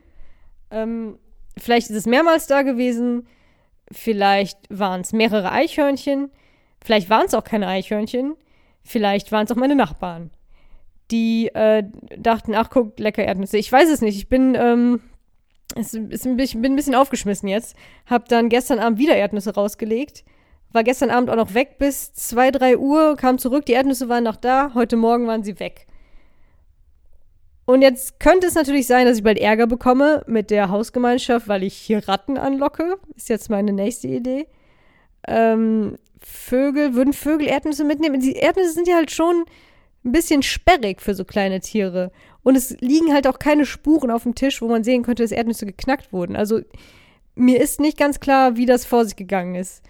Ähm, 0.72 1.18
vielleicht 1.58 1.90
ist 1.90 1.96
es 1.96 2.06
mehrmals 2.06 2.48
da 2.48 2.62
gewesen. 2.62 3.28
Vielleicht 3.92 4.60
waren 4.70 5.02
es 5.02 5.14
mehrere 5.14 5.52
Eichhörnchen. 5.52 6.32
Vielleicht 6.84 7.10
waren 7.10 7.26
es 7.26 7.34
auch 7.34 7.44
keine 7.44 7.68
Eichhörnchen. 7.68 8.36
Vielleicht 8.84 9.32
waren 9.32 9.46
es 9.46 9.52
auch 9.52 9.56
meine 9.56 9.76
Nachbarn, 9.76 10.32
die 11.10 11.48
äh, 11.54 11.84
dachten, 12.18 12.54
ach 12.54 12.70
guck, 12.70 13.00
lecker 13.00 13.24
Erdnüsse. 13.24 13.58
Ich 13.58 13.72
weiß 13.72 13.90
es 13.90 14.02
nicht. 14.02 14.18
Ich 14.18 14.28
bin, 14.28 14.56
ähm, 14.56 15.02
es 15.76 15.94
ist 15.94 16.26
ein 16.26 16.36
bin 16.36 16.74
ein 16.74 16.76
bisschen 16.76 16.96
aufgeschmissen 16.96 17.48
jetzt. 17.48 17.76
Hab 18.06 18.28
dann 18.28 18.50
gestern 18.50 18.80
Abend 18.80 19.00
wieder 19.00 19.16
Erdnüsse 19.16 19.54
rausgelegt. 19.54 20.26
War 20.74 20.84
gestern 20.84 21.12
Abend 21.12 21.30
auch 21.30 21.36
noch 21.36 21.54
weg 21.54 21.78
bis 21.78 22.14
2, 22.14 22.52
3 22.52 22.78
Uhr, 22.78 23.16
kam 23.16 23.38
zurück, 23.38 23.66
die 23.66 23.74
Erdnüsse 23.74 24.10
waren 24.10 24.24
noch 24.24 24.36
da. 24.36 24.74
Heute 24.74 24.98
Morgen 24.98 25.28
waren 25.28 25.44
sie 25.44 25.60
weg. 25.60 25.86
Und 27.66 27.82
jetzt 27.82 28.20
könnte 28.20 28.48
es 28.48 28.56
natürlich 28.56 28.88
sein, 28.88 29.06
dass 29.06 29.18
ich 29.18 29.24
bald 29.24 29.38
Ärger 29.38 29.68
bekomme 29.68 30.24
mit 30.28 30.52
der 30.52 30.70
Hausgemeinschaft, 30.70 31.48
weil 31.48 31.64
ich 31.64 31.76
hier 31.76 32.08
Ratten 32.08 32.38
anlocke. 32.38 32.98
Ist 33.16 33.30
jetzt 33.30 33.50
meine 33.50 33.72
nächste 33.72 34.08
Idee. 34.10 34.48
Ähm, 35.28 35.98
Vögel, 36.20 36.94
würden 36.94 37.14
Vögel 37.14 37.48
Erdnüsse 37.48 37.86
mitnehmen? 37.86 38.20
Die 38.20 38.34
Erdnüsse 38.34 38.74
sind 38.74 38.88
ja 38.88 38.96
halt 38.96 39.12
schon 39.12 39.46
ein 40.06 40.12
bisschen 40.12 40.44
sperrig 40.44 41.02
für 41.02 41.14
so 41.14 41.24
kleine 41.24 41.62
Tiere. 41.62 42.12
Und 42.44 42.58
es 42.58 42.78
liegen 42.82 43.14
halt 43.14 43.28
auch 43.28 43.40
keine 43.40 43.66
Spuren 43.66 44.12
auf 44.12 44.24
dem 44.24 44.36
Tisch, 44.36 44.62
wo 44.62 44.68
man 44.68 44.84
sehen 44.84 45.04
könnte, 45.04 45.24
dass 45.24 45.32
Erdnüsse 45.32 45.66
geknackt 45.66 46.12
wurden. 46.12 46.36
Also 46.36 46.60
mir 47.36 47.62
ist 47.62 47.80
nicht 47.80 47.98
ganz 47.98 48.20
klar, 48.20 48.58
wie 48.58 48.66
das 48.66 48.86
vor 48.86 49.06
sich 49.06 49.16
gegangen 49.16 49.56
ist. 49.56 49.82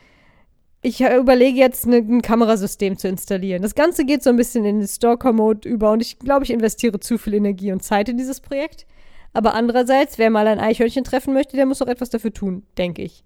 Ich 0.86 1.00
überlege 1.00 1.58
jetzt, 1.58 1.86
ein 1.86 2.22
Kamerasystem 2.22 2.98
zu 2.98 3.08
installieren. 3.08 3.62
Das 3.62 3.74
Ganze 3.74 4.04
geht 4.04 4.22
so 4.22 4.30
ein 4.30 4.36
bisschen 4.36 4.66
in 4.66 4.80
den 4.80 4.88
Stalker-Mode 4.88 5.68
über 5.68 5.92
und 5.92 6.02
ich 6.02 6.20
glaube, 6.20 6.44
ich 6.44 6.52
investiere 6.52 7.00
zu 7.00 7.18
viel 7.18 7.36
Energie 7.36 7.72
und 7.72 7.82
Zeit 7.82 8.10
in 8.10 8.18
dieses 8.18 8.42
Projekt. 8.42 8.86
Aber 9.32 9.54
andererseits, 9.54 10.18
wer 10.18 10.30
mal 10.30 10.46
ein 10.46 10.60
Eichhörnchen 10.60 11.06
treffen 11.06 11.34
möchte, 11.34 11.56
der 11.56 11.66
muss 11.66 11.82
auch 11.82 11.88
etwas 11.88 12.10
dafür 12.10 12.34
tun, 12.34 12.64
denke 12.78 13.02
ich. 13.02 13.24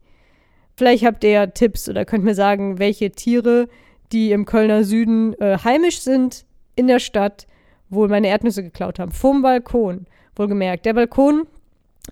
Vielleicht 0.76 1.04
habt 1.04 1.24
ihr 1.24 1.32
ja 1.32 1.48
Tipps 1.48 1.90
oder 1.90 2.06
könnt 2.06 2.24
mir 2.24 2.36
sagen, 2.36 2.78
welche 2.78 3.10
Tiere, 3.10 3.68
die 4.12 4.32
im 4.32 4.46
Kölner 4.46 4.84
Süden 4.84 5.34
äh, 5.42 5.58
heimisch 5.64 6.02
sind, 6.02 6.46
in 6.76 6.86
der 6.86 7.00
Stadt, 7.00 7.48
wohl 7.90 8.08
meine 8.08 8.28
Erdnüsse 8.28 8.62
geklaut 8.62 9.00
haben. 9.00 9.12
Vom 9.12 9.42
Balkon, 9.42 10.06
wohlgemerkt. 10.36 10.86
Der 10.86 10.94
Balkon 10.94 11.48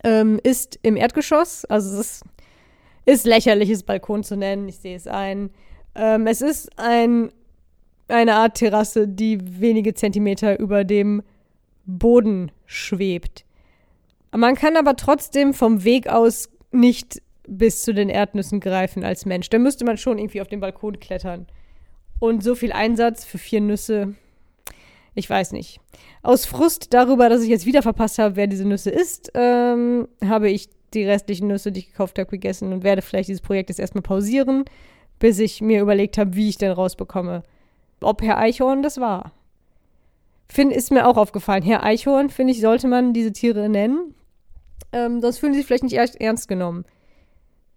ähm, 0.04 0.40
ist 0.42 0.80
im 0.82 0.98
Erdgeschoss, 0.98 1.66
also 1.66 1.94
es 1.94 2.00
ist, 2.00 2.24
ist 3.06 3.26
lächerliches 3.26 3.84
Balkon 3.84 4.24
zu 4.24 4.36
nennen, 4.36 4.68
ich 4.68 4.78
sehe 4.78 4.96
es 4.96 5.08
ein. 5.08 5.52
Ähm, 5.94 6.28
es 6.28 6.42
ist 6.42 6.78
ein, 6.78 7.32
eine 8.08 8.36
Art 8.36 8.56
Terrasse, 8.58 9.08
die 9.08 9.40
wenige 9.62 9.94
Zentimeter 9.94 10.60
über 10.60 10.84
dem 10.84 11.22
Boden 11.86 12.52
schwebt. 12.66 13.46
Man 14.36 14.56
kann 14.56 14.76
aber 14.76 14.96
trotzdem 14.96 15.54
vom 15.54 15.84
Weg 15.84 16.08
aus 16.08 16.50
nicht 16.72 17.22
bis 17.48 17.84
zu 17.84 17.94
den 17.94 18.10
Erdnüssen 18.10 18.60
greifen 18.60 19.04
als 19.04 19.26
Mensch. 19.26 19.50
Da 19.50 19.60
müsste 19.60 19.86
man 19.86 19.98
schon 19.98 20.18
irgendwie 20.18 20.42
auf 20.42 20.48
den 20.48 20.60
Balkon 20.60 21.00
klettern. 21.00 21.48
Und 22.20 22.44
so 22.44 22.56
viel 22.56 22.72
Einsatz 22.72 23.24
für 23.24 23.38
vier 23.38 23.62
Nüsse, 23.62 24.16
ich 25.14 25.30
weiß 25.30 25.52
nicht. 25.52 25.80
Aus 26.24 26.46
Frust 26.46 26.94
darüber, 26.94 27.30
dass 27.30 27.44
ich 27.44 27.50
jetzt 27.50 27.66
wieder 27.66 27.82
verpasst 27.82 28.20
habe, 28.20 28.36
wer 28.36 28.48
diese 28.48 28.66
Nüsse 28.66 28.90
ist, 28.90 29.32
ähm, 29.36 30.08
habe 30.24 30.50
ich 30.50 30.70
die 30.96 31.06
restlichen 31.06 31.48
Nüsse, 31.48 31.72
die 31.72 31.82
ich 31.82 31.92
gekauft 31.92 32.18
habe, 32.18 32.30
gegessen 32.30 32.74
und 32.74 32.84
werde 32.84 33.02
vielleicht 33.02 33.30
dieses 33.30 33.42
Projekt 33.42 33.70
jetzt 33.70 33.80
erstmal 33.80 34.02
pausieren, 34.02 34.66
bis 35.20 35.40
ich 35.40 35.62
mir 35.62 35.82
überlegt 35.82 36.18
habe, 36.18 36.36
wie 36.36 36.50
ich 36.50 36.58
denn 36.58 36.72
rausbekomme, 36.72 37.44
ob 38.02 38.22
Herr 38.22 38.38
Eichhorn 38.38 38.82
das 38.82 39.00
war. 39.00 39.32
Find, 40.48 40.72
ist 40.72 40.92
mir 40.92 41.08
auch 41.08 41.18
aufgefallen. 41.18 41.64
Herr 41.64 41.84
Eichhorn, 41.84 42.30
finde 42.30 42.54
ich, 42.54 42.62
sollte 42.62 42.88
man 42.88 43.14
diese 43.14 43.34
Tiere 43.34 43.68
nennen. 43.70 44.14
Ähm, 44.92 45.22
sonst 45.22 45.40
fühlen 45.40 45.54
sie 45.54 45.60
sich 45.60 45.68
vielleicht 45.68 45.84
nicht 45.84 45.96
ernst 45.96 46.48
genommen 46.48 46.86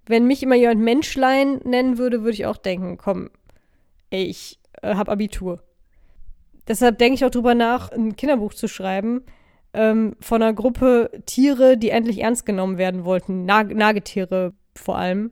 wenn 0.09 0.27
mich 0.27 0.43
immer 0.43 0.57
jemand 0.57 0.81
Menschlein 0.81 1.61
nennen 1.65 1.99
würde, 1.99 2.23
würde 2.23 2.33
ich 2.33 2.47
auch 2.47 2.57
denken, 2.57 2.97
komm, 2.97 3.31
ey, 4.11 4.25
ich 4.25 4.59
äh, 4.83 4.95
habe 4.95 5.13
Abitur. 5.13 5.63
Deshalb 6.67 6.99
denke 6.99 7.15
ich 7.15 7.25
auch 7.25 7.31
drüber 7.31 7.55
nach, 7.55 7.93
ein 7.93 8.17
Kinderbuch 8.17 8.55
zu 8.55 8.69
schreiben 8.69 9.23
ähm, 9.79 10.17
von 10.21 10.43
einer 10.43 10.53
Gruppe 10.53 11.11
Tiere, 11.25 11.79
die 11.79 11.91
endlich 11.91 12.21
ernst 12.21 12.45
genommen 12.45 12.79
werden 12.79 13.05
wollten, 13.05 13.45
Nag 13.45 13.73
Nagetiere 13.75 14.53
vor 14.75 14.99
allem. 14.99 15.31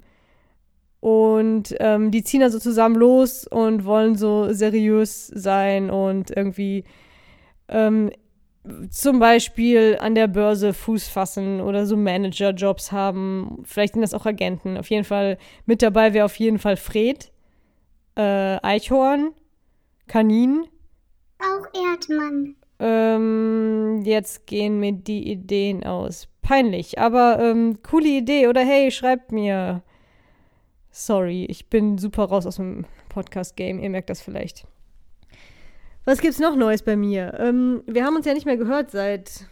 Und 1.00 1.74
ähm, 1.80 2.12
die 2.12 2.22
ziehen 2.22 2.40
dann 2.40 2.52
so 2.52 2.60
zusammen 2.60 2.94
los 2.94 3.46
und 3.46 3.84
wollen 3.84 4.16
so 4.16 4.52
seriös 4.52 5.26
sein 5.26 5.90
und 5.90 6.30
irgendwie 6.30 6.84
ähm, 7.68 8.10
zum 8.90 9.18
Beispiel 9.18 9.98
an 10.00 10.14
der 10.14 10.28
Börse 10.28 10.72
Fuß 10.72 11.08
fassen 11.08 11.60
oder 11.60 11.84
so 11.84 11.96
Managerjobs 11.96 12.92
haben. 12.92 13.62
Vielleicht 13.64 13.94
sind 13.94 14.02
das 14.02 14.14
auch 14.14 14.26
Agenten. 14.26 14.78
Auf 14.78 14.90
jeden 14.90 15.04
Fall 15.04 15.38
mit 15.66 15.82
dabei 15.82 16.14
wäre 16.14 16.24
auf 16.24 16.36
jeden 16.36 16.58
Fall 16.58 16.76
Fred, 16.76 17.32
äh, 18.16 18.58
Eichhorn, 18.62 19.32
Kanin. 20.06 20.66
Auch 21.38 21.66
Erdmann. 21.74 22.56
Ähm, 22.78 24.02
jetzt 24.04 24.46
gehen 24.46 24.80
mir 24.80 24.92
die 24.92 25.30
Ideen 25.30 25.84
aus. 25.84 26.28
Peinlich, 26.42 26.98
aber 26.98 27.38
ähm, 27.40 27.78
coole 27.82 28.08
Idee. 28.08 28.48
Oder 28.48 28.62
hey, 28.62 28.90
schreibt 28.90 29.32
mir. 29.32 29.82
Sorry, 30.90 31.44
ich 31.44 31.68
bin 31.68 31.98
super 31.98 32.24
raus 32.24 32.46
aus 32.46 32.56
dem 32.56 32.86
Podcast-Game. 33.08 33.80
Ihr 33.80 33.90
merkt 33.90 34.10
das 34.10 34.20
vielleicht. 34.20 34.66
Was 36.04 36.20
gibt's 36.20 36.38
noch 36.38 36.54
Neues 36.54 36.82
bei 36.82 36.96
mir? 36.96 37.34
Ähm, 37.38 37.82
wir 37.86 38.04
haben 38.04 38.16
uns 38.16 38.26
ja 38.26 38.32
nicht 38.32 38.46
mehr 38.46 38.56
gehört 38.56 38.92
seit, 38.92 39.46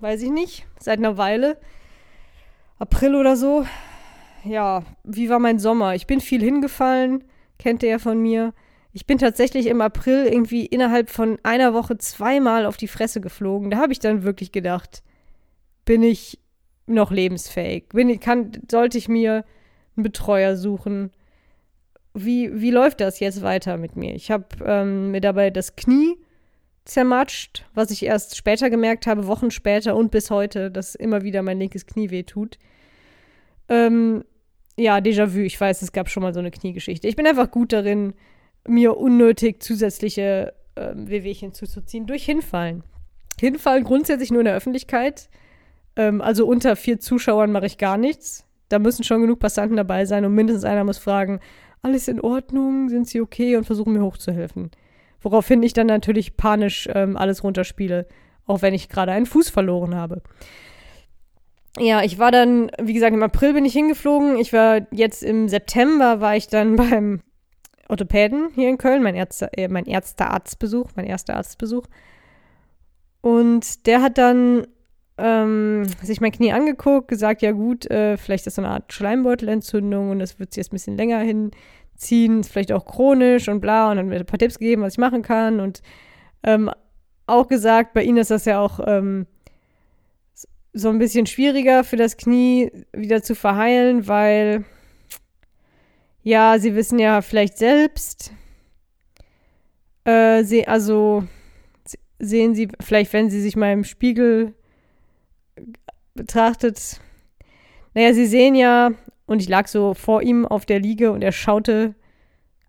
weiß 0.00 0.22
ich 0.22 0.30
nicht, 0.30 0.66
seit 0.80 0.98
einer 0.98 1.16
Weile. 1.16 1.58
April 2.78 3.14
oder 3.14 3.36
so. 3.36 3.64
Ja, 4.44 4.82
wie 5.04 5.28
war 5.28 5.38
mein 5.38 5.60
Sommer? 5.60 5.94
Ich 5.94 6.08
bin 6.08 6.20
viel 6.20 6.42
hingefallen, 6.42 7.22
kennt 7.58 7.84
ihr 7.84 7.90
ja 7.90 7.98
von 8.00 8.20
mir. 8.20 8.52
Ich 8.92 9.06
bin 9.06 9.18
tatsächlich 9.18 9.66
im 9.66 9.80
April 9.80 10.26
irgendwie 10.26 10.66
innerhalb 10.66 11.10
von 11.10 11.38
einer 11.42 11.72
Woche 11.72 11.96
zweimal 11.98 12.66
auf 12.66 12.76
die 12.76 12.88
Fresse 12.88 13.20
geflogen. 13.20 13.70
Da 13.70 13.78
habe 13.78 13.92
ich 13.92 13.98
dann 13.98 14.22
wirklich 14.22 14.52
gedacht, 14.52 15.02
bin 15.84 16.02
ich 16.02 16.38
noch 16.86 17.10
lebensfähig? 17.10 17.88
Bin 17.90 18.08
ich, 18.08 18.20
kann, 18.20 18.52
sollte 18.70 18.98
ich 18.98 19.08
mir 19.08 19.44
einen 19.96 20.02
Betreuer 20.02 20.56
suchen? 20.56 21.10
wie, 22.14 22.60
wie 22.60 22.70
läuft 22.70 23.00
das 23.00 23.20
jetzt 23.20 23.42
weiter 23.42 23.76
mit 23.76 23.96
mir? 23.96 24.14
Ich 24.14 24.30
habe 24.30 24.46
ähm, 24.64 25.10
mir 25.10 25.20
dabei 25.20 25.50
das 25.50 25.76
Knie 25.76 26.16
zermatscht, 26.84 27.64
was 27.74 27.90
ich 27.90 28.04
erst 28.04 28.36
später 28.36 28.68
gemerkt 28.68 29.06
habe, 29.06 29.26
Wochen 29.26 29.50
später 29.50 29.96
und 29.96 30.10
bis 30.10 30.30
heute, 30.30 30.70
dass 30.70 30.94
immer 30.94 31.22
wieder 31.22 31.42
mein 31.42 31.58
linkes 31.58 31.86
Knie 31.86 32.10
wehtut. 32.10 32.58
Ähm, 33.68 34.24
ja, 34.76 34.98
Déjà-vu, 34.98 35.40
ich 35.40 35.60
weiß, 35.60 35.82
es 35.82 35.92
gab 35.92 36.08
schon 36.08 36.22
mal 36.22 36.34
so 36.34 36.40
eine 36.40 36.50
Kniegeschichte. 36.50 37.06
Ich 37.06 37.16
bin 37.16 37.26
einfach 37.26 37.50
gut 37.50 37.72
darin, 37.72 38.14
mir 38.66 38.96
unnötig 38.96 39.62
zusätzliche 39.62 40.54
äh, 40.74 40.92
Wehwehchen 40.94 41.52
zuzuziehen 41.52 42.06
durch 42.06 42.24
Hinfallen. 42.24 42.84
Hinfallen 43.40 43.84
grundsätzlich 43.84 44.30
nur 44.30 44.40
in 44.40 44.46
der 44.46 44.54
Öffentlichkeit. 44.54 45.28
Ähm, 45.96 46.20
also 46.20 46.46
unter 46.46 46.76
vier 46.76 47.00
Zuschauern 47.00 47.52
mache 47.52 47.66
ich 47.66 47.78
gar 47.78 47.96
nichts. 47.96 48.46
Da 48.68 48.78
müssen 48.78 49.04
schon 49.04 49.20
genug 49.20 49.38
Passanten 49.38 49.76
dabei 49.76 50.06
sein 50.06 50.24
und 50.24 50.34
mindestens 50.34 50.64
einer 50.64 50.84
muss 50.84 50.98
fragen, 50.98 51.40
alles 51.82 52.08
in 52.08 52.20
Ordnung, 52.20 52.88
sind 52.88 53.08
sie 53.08 53.20
okay 53.20 53.56
und 53.56 53.64
versuchen 53.64 53.92
mir 53.92 54.02
hochzuhelfen. 54.02 54.70
Woraufhin 55.20 55.62
ich 55.62 55.72
dann 55.72 55.88
natürlich 55.88 56.36
panisch 56.36 56.88
ähm, 56.92 57.16
alles 57.16 57.44
runterspiele, 57.44 58.06
auch 58.46 58.62
wenn 58.62 58.74
ich 58.74 58.88
gerade 58.88 59.12
einen 59.12 59.26
Fuß 59.26 59.50
verloren 59.50 59.94
habe. 59.94 60.22
Ja, 61.78 62.02
ich 62.02 62.18
war 62.18 62.30
dann, 62.30 62.70
wie 62.80 62.92
gesagt, 62.92 63.14
im 63.14 63.22
April 63.22 63.54
bin 63.54 63.64
ich 63.64 63.72
hingeflogen. 63.72 64.38
Ich 64.38 64.52
war 64.52 64.86
jetzt 64.90 65.22
im 65.22 65.48
September, 65.48 66.20
war 66.20 66.36
ich 66.36 66.48
dann 66.48 66.76
beim 66.76 67.20
Orthopäden 67.92 68.50
hier 68.54 68.68
in 68.68 68.78
Köln, 68.78 69.02
mein, 69.02 69.14
Ärzte, 69.14 69.50
äh, 69.52 69.68
mein 69.68 69.84
Ärztearztbesuch, 69.84 70.90
mein 70.96 71.06
erster 71.06 71.36
Arztbesuch. 71.36 71.84
Und 73.20 73.86
der 73.86 74.02
hat 74.02 74.18
dann 74.18 74.66
ähm, 75.18 75.86
sich 76.02 76.20
mein 76.20 76.32
Knie 76.32 76.52
angeguckt, 76.52 77.08
gesagt, 77.08 77.42
ja 77.42 77.52
gut, 77.52 77.88
äh, 77.90 78.16
vielleicht 78.16 78.46
ist 78.46 78.56
so 78.56 78.62
eine 78.62 78.70
Art 78.70 78.92
Schleimbeutelentzündung 78.92 80.10
und 80.10 80.18
das 80.18 80.38
wird 80.38 80.52
sich 80.52 80.62
jetzt 80.62 80.72
ein 80.72 80.76
bisschen 80.76 80.96
länger 80.96 81.20
hinziehen, 81.20 82.42
vielleicht 82.44 82.72
auch 82.72 82.86
chronisch 82.86 83.48
und 83.48 83.60
bla 83.60 83.90
und 83.90 83.98
dann 83.98 84.08
mir 84.08 84.16
ein 84.16 84.26
paar 84.26 84.38
Tipps 84.38 84.58
gegeben, 84.58 84.82
was 84.82 84.94
ich 84.94 84.98
machen 84.98 85.22
kann 85.22 85.60
und 85.60 85.82
ähm, 86.42 86.70
auch 87.26 87.46
gesagt, 87.46 87.92
bei 87.92 88.02
ihnen 88.02 88.18
ist 88.18 88.30
das 88.30 88.46
ja 88.46 88.58
auch 88.58 88.80
ähm, 88.86 89.26
so 90.72 90.88
ein 90.88 90.98
bisschen 90.98 91.26
schwieriger 91.26 91.84
für 91.84 91.96
das 91.96 92.16
Knie 92.16 92.72
wieder 92.92 93.22
zu 93.22 93.34
verheilen, 93.34 94.08
weil 94.08 94.64
ja, 96.22 96.58
sie 96.58 96.74
wissen 96.74 96.98
ja 96.98 97.20
vielleicht 97.22 97.58
selbst, 97.58 98.32
äh, 100.04 100.44
sie, 100.44 100.66
also 100.66 101.24
sehen 102.18 102.54
sie 102.54 102.68
vielleicht, 102.80 103.12
wenn 103.12 103.30
sie 103.30 103.40
sich 103.40 103.56
mal 103.56 103.72
im 103.72 103.84
Spiegel 103.84 104.54
betrachtet, 106.14 107.00
naja, 107.94 108.14
sie 108.14 108.26
sehen 108.26 108.54
ja, 108.54 108.92
und 109.26 109.42
ich 109.42 109.48
lag 109.48 109.66
so 109.66 109.94
vor 109.94 110.22
ihm 110.22 110.46
auf 110.46 110.66
der 110.66 110.80
Liege 110.80 111.12
und 111.12 111.22
er 111.22 111.32
schaute 111.32 111.94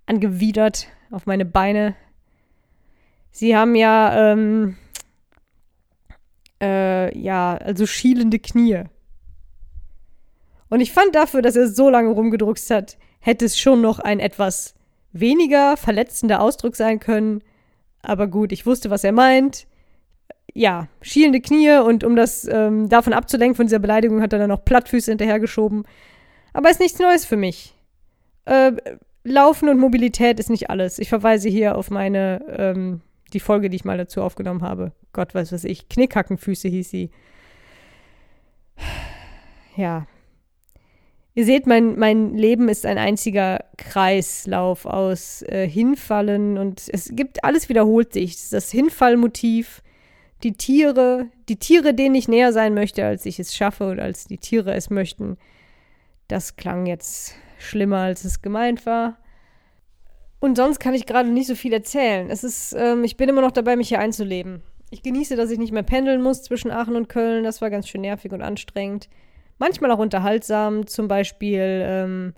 angewidert 0.06 0.88
auf 1.12 1.26
meine 1.26 1.46
Beine. 1.46 1.96
Sie 3.32 3.56
haben 3.56 3.76
ja, 3.76 4.32
ähm, 4.32 4.78
äh, 6.62 7.18
ja, 7.18 7.58
also 7.58 7.86
schielende 7.86 8.40
Knie. 8.40 8.84
Und 10.70 10.82
ich 10.82 10.92
fand 10.92 11.16
dafür, 11.16 11.42
dass 11.42 11.56
er 11.56 11.68
so 11.68 11.90
lange 11.90 12.10
rumgedruckst 12.10 12.70
hat, 12.70 12.98
hätte 13.24 13.46
es 13.46 13.58
schon 13.58 13.80
noch 13.82 14.00
ein 14.00 14.20
etwas 14.20 14.76
weniger 15.14 15.78
verletzender 15.78 16.42
Ausdruck 16.42 16.76
sein 16.76 17.00
können. 17.00 17.42
Aber 18.02 18.28
gut, 18.28 18.52
ich 18.52 18.66
wusste, 18.66 18.90
was 18.90 19.06
er 19.06 19.14
meint. 19.14 19.66
Ja, 20.54 20.90
schielende 21.02 21.40
Knie 21.40 21.80
und 21.80 22.04
um 22.04 22.18
das 22.18 22.46
ähm, 22.46 22.90
davon 22.90 23.14
abzulenken 23.14 23.56
von 23.56 23.66
dieser 23.66 23.80
Beleidigung 23.80 24.22
hat 24.22 24.34
er 24.34 24.40
dann 24.40 24.50
noch 24.50 24.66
Plattfüße 24.66 25.10
hinterhergeschoben. 25.10 25.86
Aber 26.52 26.70
ist 26.70 26.82
nichts 26.82 27.00
Neues 27.00 27.26
für 27.26 27.38
mich. 27.38 27.74
Äh, 28.44 28.74
Laufen 29.24 29.70
und 29.70 29.80
Mobilität 29.80 30.38
ist 30.40 30.50
nicht 30.50 30.70
alles. 30.70 31.00
Ich 31.00 31.08
verweise 31.08 31.48
hier 31.48 31.78
auf 31.78 31.90
meine, 31.90 32.44
ähm, 32.58 33.02
die 33.32 33.40
Folge, 33.40 33.70
die 33.70 33.78
ich 33.78 33.86
mal 33.86 33.98
dazu 33.98 34.22
aufgenommen 34.22 34.62
habe. 34.62 34.92
Gott 35.14 35.34
weiß 35.34 35.54
was 35.54 35.64
ich. 35.64 35.88
Knickhackenfüße 35.88 36.68
hieß 36.68 36.90
sie. 36.90 37.10
Ja. 39.78 40.08
Ihr 41.36 41.46
seht, 41.46 41.66
mein, 41.66 41.98
mein 41.98 42.36
Leben 42.36 42.70
ist 42.70 42.86
ein 42.86 43.00
einziger 43.00 43.66
Kreislauf 43.78 44.86
aus 44.86 45.42
äh, 45.44 45.68
Hinfallen 45.68 46.60
und 46.60 46.84
es 46.90 47.10
gibt, 47.12 47.44
alles 47.44 47.70
wiederholt 47.70 48.14
sich. 48.14 48.50
Das 48.50 48.70
Hinfallmotiv, 48.70 49.82
die 50.44 50.54
Tiere, 50.54 51.28
die 51.50 51.58
Tiere, 51.58 51.96
denen 51.96 52.14
ich 52.14 52.28
näher 52.28 52.54
sein 52.54 52.76
möchte, 52.76 53.04
als 53.04 53.26
ich 53.26 53.40
es 53.40 53.56
schaffe 53.56 53.86
oder 53.86 54.04
als 54.04 54.26
die 54.26 54.38
Tiere 54.38 54.76
es 54.76 54.92
möchten. 54.92 55.38
Das 56.28 56.56
klang 56.56 56.86
jetzt 56.86 57.34
schlimmer, 57.58 58.00
als 58.00 58.26
es 58.26 58.44
gemeint 58.44 58.86
war. 58.86 59.18
Und 60.40 60.58
sonst 60.58 60.80
kann 60.80 60.94
ich 60.94 61.08
gerade 61.08 61.30
nicht 61.30 61.48
so 61.48 61.56
viel 61.56 61.74
erzählen. 61.74 62.30
Es 62.30 62.44
ist, 62.44 62.76
ähm, 62.78 63.04
ich 63.04 63.18
bin 63.18 63.30
immer 63.30 63.42
noch 63.42 63.52
dabei, 63.52 63.76
mich 63.76 63.88
hier 63.88 64.00
einzuleben. 64.00 64.62
Ich 64.92 65.02
genieße, 65.02 65.36
dass 65.36 65.50
ich 65.50 65.58
nicht 65.58 65.72
mehr 65.72 65.84
pendeln 65.84 66.22
muss 66.22 66.44
zwischen 66.44 66.70
Aachen 66.70 66.96
und 66.96 67.10
Köln. 67.10 67.44
Das 67.44 67.62
war 67.62 67.72
ganz 67.72 67.88
schön 67.88 68.02
nervig 68.02 68.32
und 68.34 68.44
anstrengend. 68.44 69.10
Manchmal 69.64 69.92
auch 69.92 70.00
unterhaltsam. 70.00 70.88
Zum 70.88 71.08
Beispiel 71.08 71.86
ähm, 71.86 72.34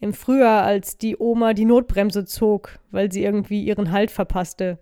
im 0.00 0.12
Frühjahr, 0.12 0.64
als 0.64 0.98
die 0.98 1.16
Oma 1.16 1.52
die 1.52 1.66
Notbremse 1.66 2.24
zog, 2.24 2.80
weil 2.90 3.12
sie 3.12 3.22
irgendwie 3.22 3.62
ihren 3.62 3.92
Halt 3.92 4.10
verpasste. 4.10 4.80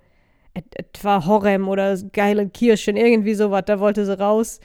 Etwa 0.55 1.27
Horrem 1.27 1.69
oder 1.69 1.99
geile 2.15 2.49
Kirschen, 2.49 2.97
irgendwie 2.97 3.35
sowas. 3.35 3.65
Da 3.67 3.79
wollte 3.79 4.07
sie 4.07 4.19
raus. 4.19 4.61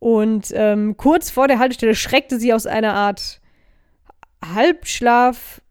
Und 0.00 0.48
ähm, 0.54 0.96
kurz 0.96 1.30
vor 1.30 1.46
der 1.46 1.60
Haltestelle 1.60 1.94
schreckte 1.94 2.40
sie 2.40 2.52
aus 2.52 2.66
einer 2.66 2.94
Art 2.94 3.40
Halbschlaf 4.44 5.62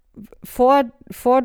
vor, 0.45 0.85
vor 1.11 1.41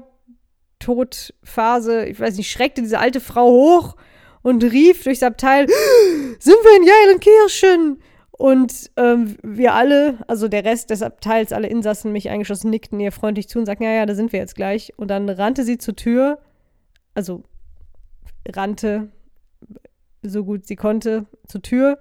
Todphase, 0.78 2.07
ich 2.07 2.20
weiß 2.20 2.37
nicht, 2.37 2.52
schreckte 2.52 2.83
diese 2.83 3.00
alte 3.00 3.18
Frau 3.18 3.50
hoch 3.50 3.96
und 4.42 4.62
rief 4.62 5.02
durchs 5.02 5.24
Abteil, 5.24 5.66
sind 6.38 6.57
wir 6.62 6.76
in 6.76 6.87
Jeilenkirchen? 6.87 7.98
Und 8.38 8.92
ähm, 8.96 9.37
wir 9.42 9.74
alle, 9.74 10.18
also 10.29 10.46
der 10.46 10.64
Rest 10.64 10.90
des 10.90 11.03
Abteils, 11.03 11.53
alle 11.53 11.66
Insassen, 11.66 12.12
mich 12.12 12.31
eingeschlossen, 12.31 12.70
nickten 12.70 13.01
ihr 13.01 13.11
freundlich 13.12 13.48
zu 13.48 13.59
und 13.59 13.66
sagten, 13.66 13.83
ja, 13.83 13.90
ja, 13.90 14.07
da 14.07 14.14
sind 14.14 14.33
wir 14.33 14.38
jetzt 14.38 14.55
gleich. 14.55 14.92
Und 14.96 15.09
dann 15.09 15.29
rannte 15.29 15.64
sie 15.64 15.77
zur 15.77 15.96
Tür, 15.96 16.38
also 17.14 17.42
rannte 18.48 19.09
so 20.22 20.44
gut 20.44 20.66
sie 20.66 20.77
konnte 20.77 21.27
zur 21.46 21.62
Tür. 21.62 21.98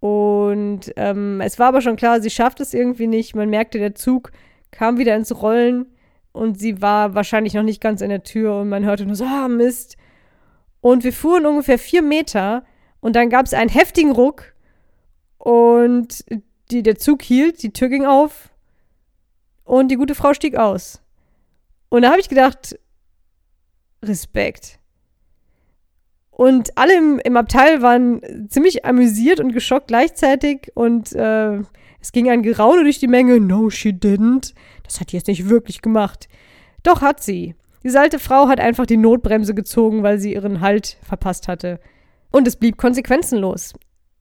Und 0.00 0.92
ähm, 0.96 1.40
es 1.40 1.58
war 1.58 1.68
aber 1.68 1.80
schon 1.80 1.96
klar, 1.96 2.20
sie 2.20 2.30
schafft 2.30 2.60
es 2.60 2.74
irgendwie 2.74 3.06
nicht. 3.06 3.34
Man 3.34 3.48
merkte, 3.48 3.78
der 3.78 3.94
Zug 3.94 4.32
kam 4.70 4.98
wieder 4.98 5.16
ins 5.16 5.40
Rollen 5.40 5.86
und 6.32 6.58
sie 6.58 6.82
war 6.82 7.14
wahrscheinlich 7.14 7.54
noch 7.54 7.62
nicht 7.62 7.80
ganz 7.80 8.02
in 8.02 8.10
der 8.10 8.22
Tür 8.22 8.60
und 8.60 8.68
man 8.68 8.84
hörte 8.84 9.06
nur 9.06 9.16
so, 9.16 9.24
ah, 9.24 9.48
Mist. 9.48 9.96
Und 10.82 11.04
wir 11.04 11.12
fuhren 11.12 11.46
ungefähr 11.46 11.78
vier 11.78 12.02
Meter 12.02 12.64
und 13.00 13.16
dann 13.16 13.30
gab 13.30 13.46
es 13.46 13.54
einen 13.54 13.70
heftigen 13.70 14.12
Ruck 14.12 14.53
und 15.44 16.24
die, 16.70 16.82
der 16.82 16.96
Zug 16.96 17.20
hielt, 17.20 17.62
die 17.62 17.72
Tür 17.74 17.90
ging 17.90 18.06
auf 18.06 18.48
und 19.64 19.90
die 19.90 19.96
gute 19.96 20.14
Frau 20.14 20.32
stieg 20.32 20.56
aus. 20.56 21.02
Und 21.90 22.02
da 22.02 22.10
habe 22.10 22.20
ich 22.20 22.30
gedacht, 22.30 22.78
Respekt. 24.02 24.78
Und 26.30 26.76
alle 26.78 26.96
im, 26.96 27.20
im 27.22 27.36
Abteil 27.36 27.82
waren 27.82 28.48
ziemlich 28.48 28.86
amüsiert 28.86 29.38
und 29.38 29.52
geschockt 29.52 29.88
gleichzeitig 29.88 30.72
und 30.74 31.12
äh, 31.12 31.58
es 32.00 32.12
ging 32.12 32.30
ein 32.30 32.42
Geraune 32.42 32.82
durch 32.82 32.98
die 32.98 33.06
Menge. 33.06 33.38
No, 33.38 33.68
she 33.68 33.90
didn't. 33.90 34.54
Das 34.82 34.98
hat 34.98 35.12
die 35.12 35.16
jetzt 35.16 35.28
nicht 35.28 35.50
wirklich 35.50 35.82
gemacht. 35.82 36.26
Doch 36.82 37.02
hat 37.02 37.22
sie. 37.22 37.54
Diese 37.82 38.00
alte 38.00 38.18
Frau 38.18 38.48
hat 38.48 38.60
einfach 38.60 38.86
die 38.86 38.96
Notbremse 38.96 39.54
gezogen, 39.54 40.02
weil 40.02 40.18
sie 40.18 40.32
ihren 40.32 40.62
Halt 40.62 40.96
verpasst 41.02 41.48
hatte. 41.48 41.80
Und 42.30 42.48
es 42.48 42.56
blieb 42.56 42.78
konsequenzenlos. 42.78 43.74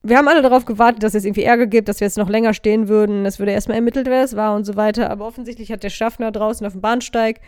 Wir 0.06 0.18
haben 0.18 0.28
alle 0.28 0.42
darauf 0.42 0.66
gewartet, 0.66 1.02
dass 1.02 1.16
es 1.16 1.24
irgendwie 1.24 1.44
Ärger 1.44 1.66
gibt, 1.66 1.88
dass 1.88 2.02
wir 2.02 2.08
jetzt 2.08 2.18
noch 2.18 2.30
länger 2.30 2.54
stehen 2.54 2.90
würden. 2.90 3.26
Es 3.26 3.40
würde 3.40 3.54
erstmal 3.54 3.78
ermittelt, 3.78 4.08
wer 4.08 4.24
es 4.24 4.36
war 4.36 4.54
und 4.56 4.66
so 4.66 4.76
weiter. 4.76 5.10
Aber 5.10 5.26
offensichtlich 5.26 5.72
hat 5.72 5.84
der 5.84 5.90
Schaffner 5.90 6.32
draußen 6.32 6.68
auf 6.68 6.74
dem 6.74 6.82
Bahnsteig 6.82 7.40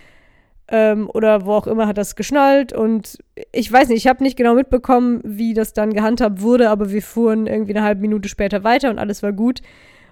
ähm, 0.70 1.10
oder 1.14 1.46
wo 1.46 1.52
auch 1.52 1.68
immer 1.68 1.86
hat 1.86 1.98
das 1.98 2.16
geschnallt. 2.16 2.72
Und 2.72 3.18
ich 3.52 3.70
weiß 3.70 3.90
nicht, 3.90 3.98
ich 3.98 4.08
habe 4.08 4.24
nicht 4.24 4.38
genau 4.38 4.56
mitbekommen, 4.56 5.20
wie 5.26 5.54
das 5.54 5.74
dann 5.74 5.94
gehandhabt 5.94 6.42
wurde, 6.42 6.70
aber 6.70 6.92
wir 6.92 7.02
fuhren 7.02 7.46
irgendwie 7.46 7.76
eine 7.76 7.84
halbe 7.84 8.02
Minute 8.02 8.30
später 8.30 8.64
weiter 8.64 8.90
und 8.90 9.00
alles 9.00 9.22
war 9.22 9.34
gut. 9.34 9.62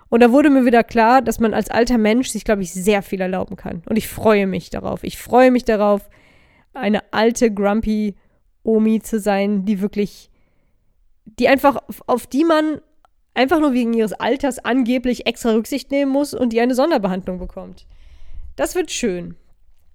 Und 0.10 0.22
da 0.22 0.32
wurde 0.32 0.50
mir 0.50 0.66
wieder 0.66 0.84
klar, 0.84 1.22
dass 1.22 1.40
man 1.40 1.54
als 1.54 1.72
alter 1.72 1.98
Mensch 1.98 2.30
sich, 2.30 2.44
glaube 2.44 2.62
ich, 2.62 2.72
sehr 2.74 3.02
viel 3.02 3.22
erlauben 3.22 3.56
kann. 3.56 3.82
Und 3.90 3.98
ich 3.98 4.08
freue 4.08 4.48
mich 4.48 4.70
darauf. 4.70 5.04
Ich 5.04 5.18
freue 5.18 5.50
mich 5.50 5.64
darauf, 5.64 6.10
eine 6.74 7.02
alte, 7.12 7.52
grumpy 7.52 8.16
Omi 8.64 9.02
zu 9.02 9.20
sein, 9.20 9.66
die 9.66 9.82
wirklich, 9.82 10.30
die 11.26 11.48
einfach, 11.48 11.78
auf 12.08 12.28
die 12.28 12.44
man 12.44 12.82
einfach 13.34 13.60
nur 13.60 13.74
wegen 13.74 13.94
ihres 13.94 14.14
Alters 14.14 14.60
angeblich 14.60 15.26
extra 15.26 15.52
Rücksicht 15.52 15.92
nehmen 15.92 16.12
muss 16.12 16.34
und 16.34 16.54
die 16.54 16.62
eine 16.62 16.76
Sonderbehandlung 16.76 17.40
bekommt. 17.40 17.88
Das 18.56 18.76
wird 18.76 18.92
schön. 18.92 19.36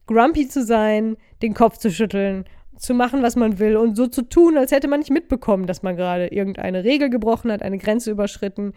Grumpy 0.06 0.48
zu 0.48 0.64
sein, 0.64 1.16
den 1.42 1.54
Kopf 1.54 1.78
zu 1.78 1.90
schütteln, 1.90 2.44
zu 2.76 2.94
machen, 2.94 3.22
was 3.22 3.36
man 3.36 3.58
will 3.58 3.76
und 3.76 3.96
so 3.96 4.06
zu 4.06 4.22
tun, 4.22 4.56
als 4.56 4.72
hätte 4.72 4.88
man 4.88 5.00
nicht 5.00 5.10
mitbekommen, 5.10 5.66
dass 5.66 5.82
man 5.82 5.96
gerade 5.96 6.28
irgendeine 6.28 6.84
Regel 6.84 7.10
gebrochen 7.10 7.52
hat, 7.52 7.62
eine 7.62 7.78
Grenze 7.78 8.10
überschritten 8.10 8.72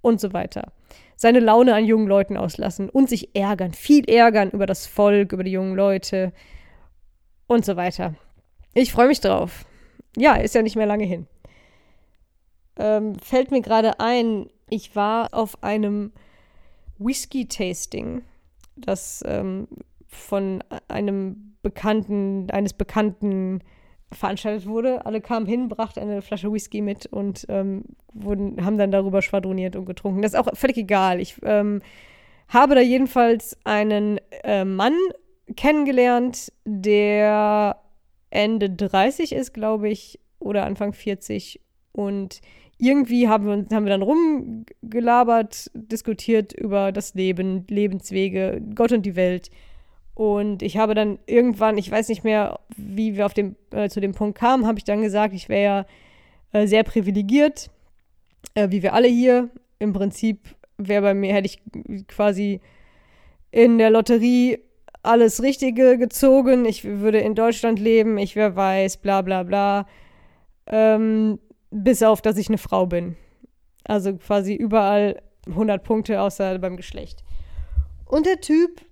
und 0.00 0.20
so 0.20 0.32
weiter. 0.32 0.72
Seine 1.16 1.40
Laune 1.40 1.74
an 1.74 1.84
jungen 1.84 2.06
Leuten 2.06 2.36
auslassen 2.36 2.88
und 2.88 3.08
sich 3.08 3.34
ärgern, 3.34 3.72
viel 3.72 4.08
ärgern 4.08 4.50
über 4.50 4.66
das 4.66 4.86
Volk, 4.86 5.32
über 5.32 5.44
die 5.44 5.52
jungen 5.52 5.74
Leute 5.74 6.32
und 7.46 7.64
so 7.64 7.76
weiter. 7.76 8.14
Ich 8.72 8.92
freue 8.92 9.08
mich 9.08 9.20
drauf. 9.20 9.66
Ja, 10.16 10.34
ist 10.34 10.54
ja 10.54 10.62
nicht 10.62 10.76
mehr 10.76 10.86
lange 10.86 11.04
hin. 11.04 11.26
Ähm, 12.80 13.14
fällt 13.18 13.50
mir 13.50 13.60
gerade 13.60 14.00
ein, 14.00 14.46
ich 14.70 14.96
war 14.96 15.34
auf 15.34 15.62
einem 15.62 16.12
Whisky-Tasting, 16.98 18.22
das 18.76 19.22
ähm, 19.26 19.68
von 20.08 20.64
einem 20.88 21.56
bekannten, 21.62 22.50
eines 22.50 22.72
bekannten 22.72 23.60
veranstaltet 24.12 24.66
wurde. 24.66 25.04
Alle 25.06 25.20
kamen 25.20 25.46
hin, 25.46 25.68
brachten 25.68 26.00
eine 26.00 26.22
Flasche 26.22 26.52
Whisky 26.52 26.80
mit 26.80 27.06
und 27.06 27.46
ähm, 27.48 27.84
wurden, 28.12 28.64
haben 28.64 28.78
dann 28.78 28.90
darüber 28.90 29.22
schwadroniert 29.22 29.76
und 29.76 29.84
getrunken. 29.84 30.22
Das 30.22 30.32
ist 30.32 30.38
auch 30.38 30.48
völlig 30.54 30.78
egal. 30.78 31.20
Ich 31.20 31.36
ähm, 31.42 31.80
habe 32.48 32.74
da 32.74 32.80
jedenfalls 32.80 33.56
einen 33.64 34.18
äh, 34.42 34.64
Mann 34.64 34.96
kennengelernt, 35.56 36.52
der 36.64 37.76
Ende 38.30 38.70
30 38.70 39.32
ist, 39.32 39.52
glaube 39.52 39.88
ich, 39.88 40.18
oder 40.38 40.64
Anfang 40.64 40.92
40. 40.92 41.60
Und 41.92 42.40
irgendwie 42.80 43.28
haben 43.28 43.46
wir, 43.46 43.76
haben 43.76 43.84
wir 43.84 43.90
dann 43.90 44.02
rumgelabert, 44.02 45.70
diskutiert 45.74 46.52
über 46.52 46.92
das 46.92 47.14
Leben, 47.14 47.66
Lebenswege, 47.68 48.62
Gott 48.74 48.92
und 48.92 49.04
die 49.04 49.16
Welt. 49.16 49.50
Und 50.14 50.62
ich 50.62 50.76
habe 50.76 50.94
dann 50.94 51.18
irgendwann, 51.26 51.78
ich 51.78 51.90
weiß 51.90 52.08
nicht 52.08 52.24
mehr, 52.24 52.60
wie 52.76 53.16
wir 53.16 53.26
auf 53.26 53.34
dem, 53.34 53.56
äh, 53.70 53.88
zu 53.88 54.00
dem 54.00 54.12
Punkt 54.12 54.38
kamen, 54.38 54.66
habe 54.66 54.78
ich 54.78 54.84
dann 54.84 55.02
gesagt, 55.02 55.34
ich 55.34 55.48
wäre 55.48 55.62
ja 55.62 55.86
äh, 56.52 56.66
sehr 56.66 56.82
privilegiert, 56.82 57.70
äh, 58.54 58.70
wie 58.70 58.82
wir 58.82 58.94
alle 58.94 59.08
hier. 59.08 59.50
Im 59.78 59.92
Prinzip 59.92 60.40
wäre 60.76 61.02
bei 61.02 61.14
mir, 61.14 61.32
hätte 61.32 61.46
ich 61.46 62.06
quasi 62.06 62.60
in 63.50 63.78
der 63.78 63.90
Lotterie 63.90 64.58
alles 65.02 65.42
Richtige 65.42 65.96
gezogen. 65.96 66.64
Ich 66.64 66.84
würde 66.84 67.20
in 67.20 67.34
Deutschland 67.34 67.78
leben, 67.78 68.18
ich 68.18 68.36
wäre 68.36 68.56
weiß, 68.56 68.98
bla 68.98 69.22
bla 69.22 69.42
bla. 69.42 69.86
Ähm, 70.66 71.38
bis 71.70 72.02
auf, 72.02 72.22
dass 72.22 72.36
ich 72.36 72.48
eine 72.48 72.58
Frau 72.58 72.86
bin. 72.86 73.16
Also 73.84 74.16
quasi 74.16 74.54
überall 74.54 75.22
100 75.46 75.82
Punkte, 75.82 76.20
außer 76.20 76.58
beim 76.58 76.76
Geschlecht. 76.76 77.24
Und 78.04 78.26
der 78.26 78.40
Typ, 78.40 78.82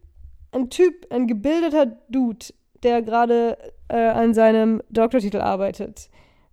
ein 0.53 0.71
Typ, 0.71 1.07
ein 1.11 1.27
gebildeter 1.27 1.87
Dude, 2.09 2.47
der 2.83 3.03
gerade 3.03 3.59
äh, 3.89 3.97
an 3.97 4.35
seinem 4.35 4.83
Doktortitel 4.91 5.41
arbeitet, 5.41 6.09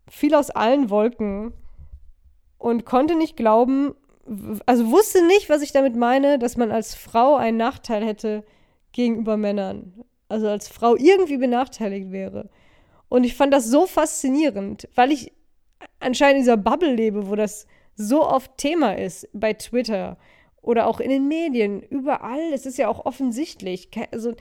fiel 0.09 0.35
aus 0.35 0.49
allen 0.49 0.89
Wolken 0.89 1.53
und 2.57 2.85
konnte 2.85 3.15
nicht 3.15 3.37
glauben, 3.37 3.93
also 4.65 4.89
wusste 4.89 5.25
nicht, 5.25 5.49
was 5.49 5.61
ich 5.61 5.71
damit 5.71 5.95
meine, 5.95 6.39
dass 6.39 6.57
man 6.57 6.71
als 6.71 6.95
Frau 6.95 7.35
einen 7.35 7.57
Nachteil 7.57 8.03
hätte 8.03 8.43
gegenüber 8.91 9.37
Männern. 9.37 9.93
Also 10.27 10.47
als 10.47 10.67
Frau 10.67 10.95
irgendwie 10.95 11.37
benachteiligt 11.37 12.11
wäre. 12.11 12.49
Und 13.09 13.23
ich 13.23 13.35
fand 13.35 13.53
das 13.53 13.67
so 13.67 13.85
faszinierend, 13.85 14.89
weil 14.95 15.11
ich 15.11 15.31
anscheinend 15.99 16.37
in 16.37 16.41
dieser 16.41 16.57
Bubble 16.57 16.93
lebe, 16.93 17.29
wo 17.29 17.35
das 17.35 17.67
so 17.95 18.27
oft 18.27 18.57
Thema 18.57 18.97
ist, 18.97 19.27
bei 19.33 19.53
Twitter 19.53 20.17
oder 20.61 20.87
auch 20.87 20.99
in 20.99 21.09
den 21.09 21.27
Medien, 21.27 21.81
überall. 21.81 22.53
Es 22.53 22.65
ist 22.65 22.77
ja 22.77 22.87
auch 22.87 23.05
offensichtlich. 23.05 23.89
Also, 24.11 24.33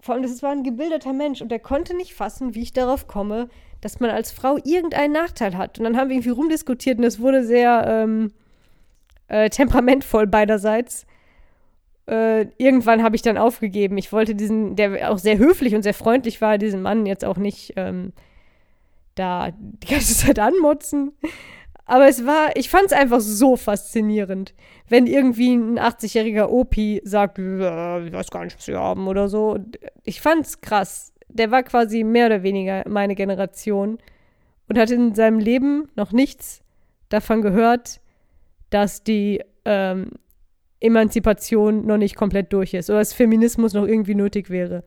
vor 0.00 0.14
allem, 0.14 0.22
das 0.22 0.42
war 0.42 0.50
ein 0.50 0.62
gebildeter 0.62 1.12
Mensch 1.12 1.40
und 1.40 1.50
der 1.50 1.58
konnte 1.58 1.96
nicht 1.96 2.14
fassen, 2.14 2.54
wie 2.54 2.62
ich 2.62 2.72
darauf 2.72 3.06
komme, 3.06 3.48
dass 3.80 4.00
man 4.00 4.10
als 4.10 4.30
Frau 4.30 4.58
irgendeinen 4.64 5.12
Nachteil 5.12 5.56
hat. 5.56 5.78
Und 5.78 5.84
dann 5.84 5.96
haben 5.96 6.08
wir 6.08 6.16
irgendwie 6.16 6.30
rumdiskutiert 6.30 6.98
und 6.98 7.04
es 7.04 7.20
wurde 7.20 7.44
sehr 7.44 7.84
ähm, 7.86 8.32
äh, 9.28 9.50
temperamentvoll 9.50 10.26
beiderseits. 10.26 11.06
Äh, 12.08 12.46
irgendwann 12.56 13.02
habe 13.02 13.16
ich 13.16 13.22
dann 13.22 13.38
aufgegeben. 13.38 13.98
Ich 13.98 14.12
wollte 14.12 14.34
diesen, 14.34 14.76
der 14.76 15.10
auch 15.10 15.18
sehr 15.18 15.38
höflich 15.38 15.74
und 15.74 15.82
sehr 15.82 15.94
freundlich 15.94 16.40
war, 16.40 16.58
diesen 16.58 16.82
Mann 16.82 17.06
jetzt 17.06 17.24
auch 17.24 17.36
nicht 17.36 17.74
ähm, 17.76 18.12
da 19.18 19.50
die 19.52 19.88
ganze 19.88 20.14
Zeit 20.26 20.38
anmotzen. 20.38 21.12
Aber 21.84 22.06
es 22.06 22.26
war, 22.26 22.54
ich 22.54 22.68
fand 22.68 22.86
es 22.86 22.92
einfach 22.92 23.20
so 23.20 23.56
faszinierend, 23.56 24.52
wenn 24.88 25.06
irgendwie 25.06 25.54
ein 25.54 25.78
80-jähriger 25.78 26.48
Opi 26.48 27.00
sagt, 27.02 27.38
ich 27.38 27.44
weiß 27.44 28.30
gar 28.30 28.44
nicht, 28.44 28.58
was 28.58 28.68
wir 28.68 28.78
haben 28.78 29.08
oder 29.08 29.28
so. 29.28 29.58
Ich 30.04 30.20
fand's 30.20 30.60
krass. 30.60 31.14
Der 31.28 31.50
war 31.50 31.62
quasi 31.62 32.04
mehr 32.04 32.26
oder 32.26 32.42
weniger 32.42 32.84
meine 32.86 33.14
Generation 33.14 33.98
und 34.68 34.78
hat 34.78 34.90
in 34.90 35.14
seinem 35.14 35.38
Leben 35.38 35.88
noch 35.96 36.12
nichts 36.12 36.62
davon 37.08 37.40
gehört, 37.40 38.00
dass 38.68 39.02
die 39.02 39.42
ähm, 39.64 40.10
Emanzipation 40.80 41.86
noch 41.86 41.96
nicht 41.96 42.16
komplett 42.16 42.52
durch 42.52 42.74
ist 42.74 42.90
oder 42.90 42.98
dass 42.98 43.14
Feminismus 43.14 43.72
noch 43.72 43.86
irgendwie 43.86 44.14
nötig 44.14 44.50
wäre. 44.50 44.84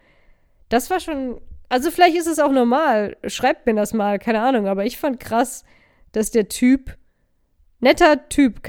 Das 0.69 0.89
war 0.89 0.99
schon, 0.99 1.41
also 1.71 1.89
vielleicht 1.89 2.17
ist 2.17 2.27
es 2.27 2.39
auch 2.39 2.51
normal, 2.51 3.15
schreibt 3.27 3.65
mir 3.65 3.73
das 3.73 3.93
mal, 3.93 4.19
keine 4.19 4.41
Ahnung, 4.41 4.67
aber 4.67 4.85
ich 4.85 4.97
fand 4.97 5.21
krass, 5.21 5.63
dass 6.11 6.29
der 6.29 6.49
Typ, 6.49 6.97
netter 7.79 8.27
Typ, 8.27 8.59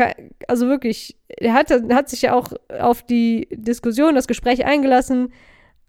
also 0.46 0.68
wirklich, 0.68 1.18
er 1.26 1.54
hat, 1.54 1.70
hat 1.70 2.08
sich 2.08 2.22
ja 2.22 2.32
auch 2.32 2.52
auf 2.68 3.02
die 3.02 3.48
Diskussion, 3.50 4.14
das 4.14 4.28
Gespräch 4.28 4.64
eingelassen, 4.64 5.32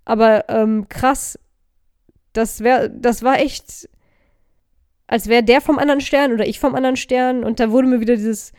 aber 0.05 0.49
ähm, 0.49 0.87
krass, 0.89 1.37
das, 2.33 2.61
wär, 2.61 2.89
das 2.89 3.21
war 3.21 3.39
echt, 3.39 3.87
als 5.05 5.27
wäre 5.27 5.43
der 5.43 5.61
vom 5.61 5.77
anderen 5.77 6.01
Stern 6.01 6.33
oder 6.33 6.47
ich 6.47 6.59
vom 6.59 6.73
anderen 6.73 6.97
Stern. 6.97 7.43
Und 7.43 7.59
da 7.59 7.69
wurde 7.69 7.87
mir 7.87 7.99
wieder 7.99 8.15
dieses 8.15 8.53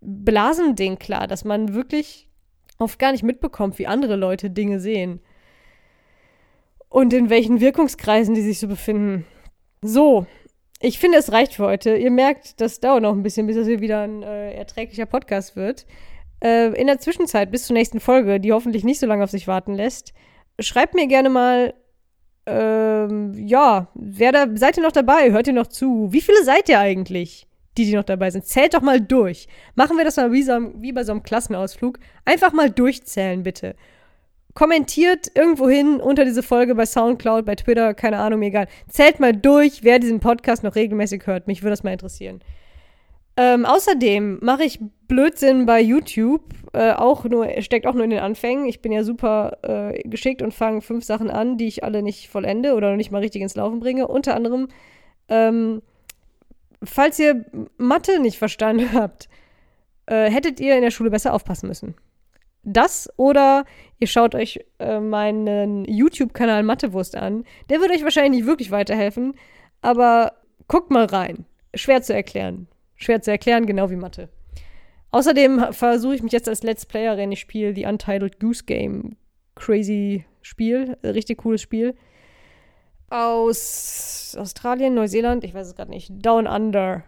Blasending 0.00 1.00
klar, 1.00 1.26
dass 1.26 1.44
man 1.44 1.74
wirklich 1.74 2.28
oft 2.78 3.00
gar 3.00 3.10
nicht 3.10 3.24
mitbekommt, 3.24 3.80
wie 3.80 3.88
andere 3.88 4.14
Leute 4.14 4.48
Dinge 4.48 4.78
sehen. 4.78 5.20
Und 6.90 7.14
in 7.14 7.30
welchen 7.30 7.60
Wirkungskreisen 7.60 8.34
die 8.34 8.42
sich 8.42 8.58
so 8.58 8.68
befinden. 8.68 9.24
So, 9.80 10.26
ich 10.80 10.98
finde, 10.98 11.16
es 11.16 11.32
reicht 11.32 11.54
für 11.54 11.64
heute. 11.64 11.96
Ihr 11.96 12.10
merkt, 12.10 12.60
das 12.60 12.80
dauert 12.80 13.02
noch 13.02 13.14
ein 13.14 13.22
bisschen, 13.22 13.46
bis 13.46 13.56
das 13.56 13.66
hier 13.66 13.80
wieder 13.80 14.02
ein 14.02 14.22
äh, 14.22 14.52
erträglicher 14.52 15.06
Podcast 15.06 15.56
wird. 15.56 15.86
Äh, 16.44 16.74
in 16.78 16.86
der 16.86 16.98
Zwischenzeit, 16.98 17.50
bis 17.50 17.66
zur 17.66 17.74
nächsten 17.74 18.00
Folge, 18.00 18.40
die 18.40 18.52
hoffentlich 18.52 18.84
nicht 18.84 19.00
so 19.00 19.06
lange 19.06 19.24
auf 19.24 19.30
sich 19.30 19.48
warten 19.48 19.72
lässt, 19.72 20.12
schreibt 20.58 20.94
mir 20.94 21.06
gerne 21.06 21.30
mal, 21.30 21.72
ähm, 22.44 23.32
ja, 23.34 23.88
wer 23.94 24.32
da, 24.32 24.46
seid 24.54 24.76
ihr 24.76 24.82
noch 24.82 24.92
dabei? 24.92 25.30
Hört 25.30 25.46
ihr 25.46 25.52
noch 25.54 25.68
zu? 25.68 26.12
Wie 26.12 26.20
viele 26.20 26.44
seid 26.44 26.68
ihr 26.68 26.80
eigentlich? 26.80 27.46
die, 27.76 27.84
die 27.86 27.94
noch 27.94 28.04
dabei 28.04 28.30
sind. 28.30 28.44
Zählt 28.44 28.74
doch 28.74 28.82
mal 28.82 29.00
durch. 29.00 29.46
Machen 29.74 29.96
wir 29.96 30.04
das 30.04 30.16
mal 30.16 30.32
wie, 30.32 30.42
so, 30.42 30.52
wie 30.76 30.92
bei 30.92 31.04
so 31.04 31.12
einem 31.12 31.22
Klassenausflug. 31.22 31.98
Einfach 32.24 32.52
mal 32.52 32.70
durchzählen, 32.70 33.42
bitte. 33.42 33.74
Kommentiert 34.54 35.30
irgendwo 35.34 35.68
hin 35.68 36.00
unter 36.00 36.24
diese 36.24 36.42
Folge 36.42 36.74
bei 36.74 36.86
Soundcloud, 36.86 37.44
bei 37.44 37.54
Twitter, 37.54 37.94
keine 37.94 38.18
Ahnung, 38.18 38.40
mir 38.40 38.46
egal. 38.46 38.68
Zählt 38.88 39.20
mal 39.20 39.32
durch, 39.32 39.84
wer 39.84 39.98
diesen 39.98 40.20
Podcast 40.20 40.64
noch 40.64 40.74
regelmäßig 40.74 41.26
hört. 41.26 41.46
Mich 41.46 41.62
würde 41.62 41.70
das 41.70 41.82
mal 41.82 41.92
interessieren. 41.92 42.40
Ähm, 43.36 43.64
außerdem 43.64 44.40
mache 44.42 44.64
ich 44.64 44.80
Blödsinn 45.06 45.64
bei 45.66 45.80
YouTube, 45.80 46.42
äh, 46.72 46.92
auch 46.92 47.24
nur, 47.24 47.48
steckt 47.62 47.86
auch 47.86 47.94
nur 47.94 48.04
in 48.04 48.10
den 48.10 48.18
Anfängen. 48.18 48.66
Ich 48.66 48.82
bin 48.82 48.92
ja 48.92 49.04
super 49.04 49.58
äh, 49.62 50.02
geschickt 50.08 50.42
und 50.42 50.52
fange 50.52 50.82
fünf 50.82 51.04
Sachen 51.04 51.30
an, 51.30 51.56
die 51.56 51.68
ich 51.68 51.84
alle 51.84 52.02
nicht 52.02 52.28
vollende 52.28 52.74
oder 52.74 52.90
noch 52.90 52.96
nicht 52.96 53.12
mal 53.12 53.20
richtig 53.20 53.42
ins 53.42 53.54
Laufen 53.54 53.80
bringe. 53.80 54.08
Unter 54.08 54.34
anderem 54.34 54.68
ähm, 55.30 55.80
falls 56.82 57.18
ihr 57.18 57.44
Mathe 57.78 58.20
nicht 58.20 58.38
verstanden 58.38 58.92
habt, 58.94 59.28
äh, 60.06 60.30
hättet 60.30 60.60
ihr 60.60 60.76
in 60.76 60.82
der 60.82 60.90
Schule 60.90 61.10
besser 61.10 61.32
aufpassen 61.32 61.68
müssen. 61.68 61.94
Das 62.62 63.08
oder 63.16 63.64
ihr 64.00 64.06
schaut 64.06 64.34
euch 64.34 64.60
äh, 64.78 64.98
meinen 64.98 65.84
YouTube-Kanal 65.84 66.62
Mathewurst 66.62 67.16
an. 67.16 67.44
Der 67.68 67.80
wird 67.80 67.90
euch 67.90 68.02
wahrscheinlich 68.02 68.40
nicht 68.40 68.46
wirklich 68.46 68.70
weiterhelfen, 68.70 69.34
aber 69.82 70.32
guckt 70.68 70.90
mal 70.90 71.04
rein. 71.04 71.46
Schwer 71.74 72.02
zu 72.02 72.12
erklären. 72.12 72.66
Schwer 72.96 73.22
zu 73.22 73.30
erklären, 73.30 73.66
genau 73.66 73.90
wie 73.90 73.96
Mathe. 73.96 74.28
Außerdem 75.12 75.72
versuche 75.72 76.16
ich 76.16 76.22
mich 76.22 76.32
jetzt 76.32 76.48
als 76.48 76.62
Let's 76.62 76.86
Playerin. 76.86 77.32
Ich 77.32 77.40
spiele 77.40 77.72
die 77.72 77.84
Untitled 77.84 78.40
Goose 78.40 78.64
Game. 78.64 79.16
Crazy 79.54 80.24
Spiel. 80.42 80.96
Richtig 81.04 81.38
cooles 81.38 81.62
Spiel 81.62 81.94
aus 83.10 84.36
Australien, 84.38 84.94
Neuseeland, 84.94 85.44
ich 85.44 85.52
weiß 85.52 85.66
es 85.66 85.74
gerade 85.74 85.90
nicht, 85.90 86.10
Down 86.24 86.46
Under. 86.46 87.02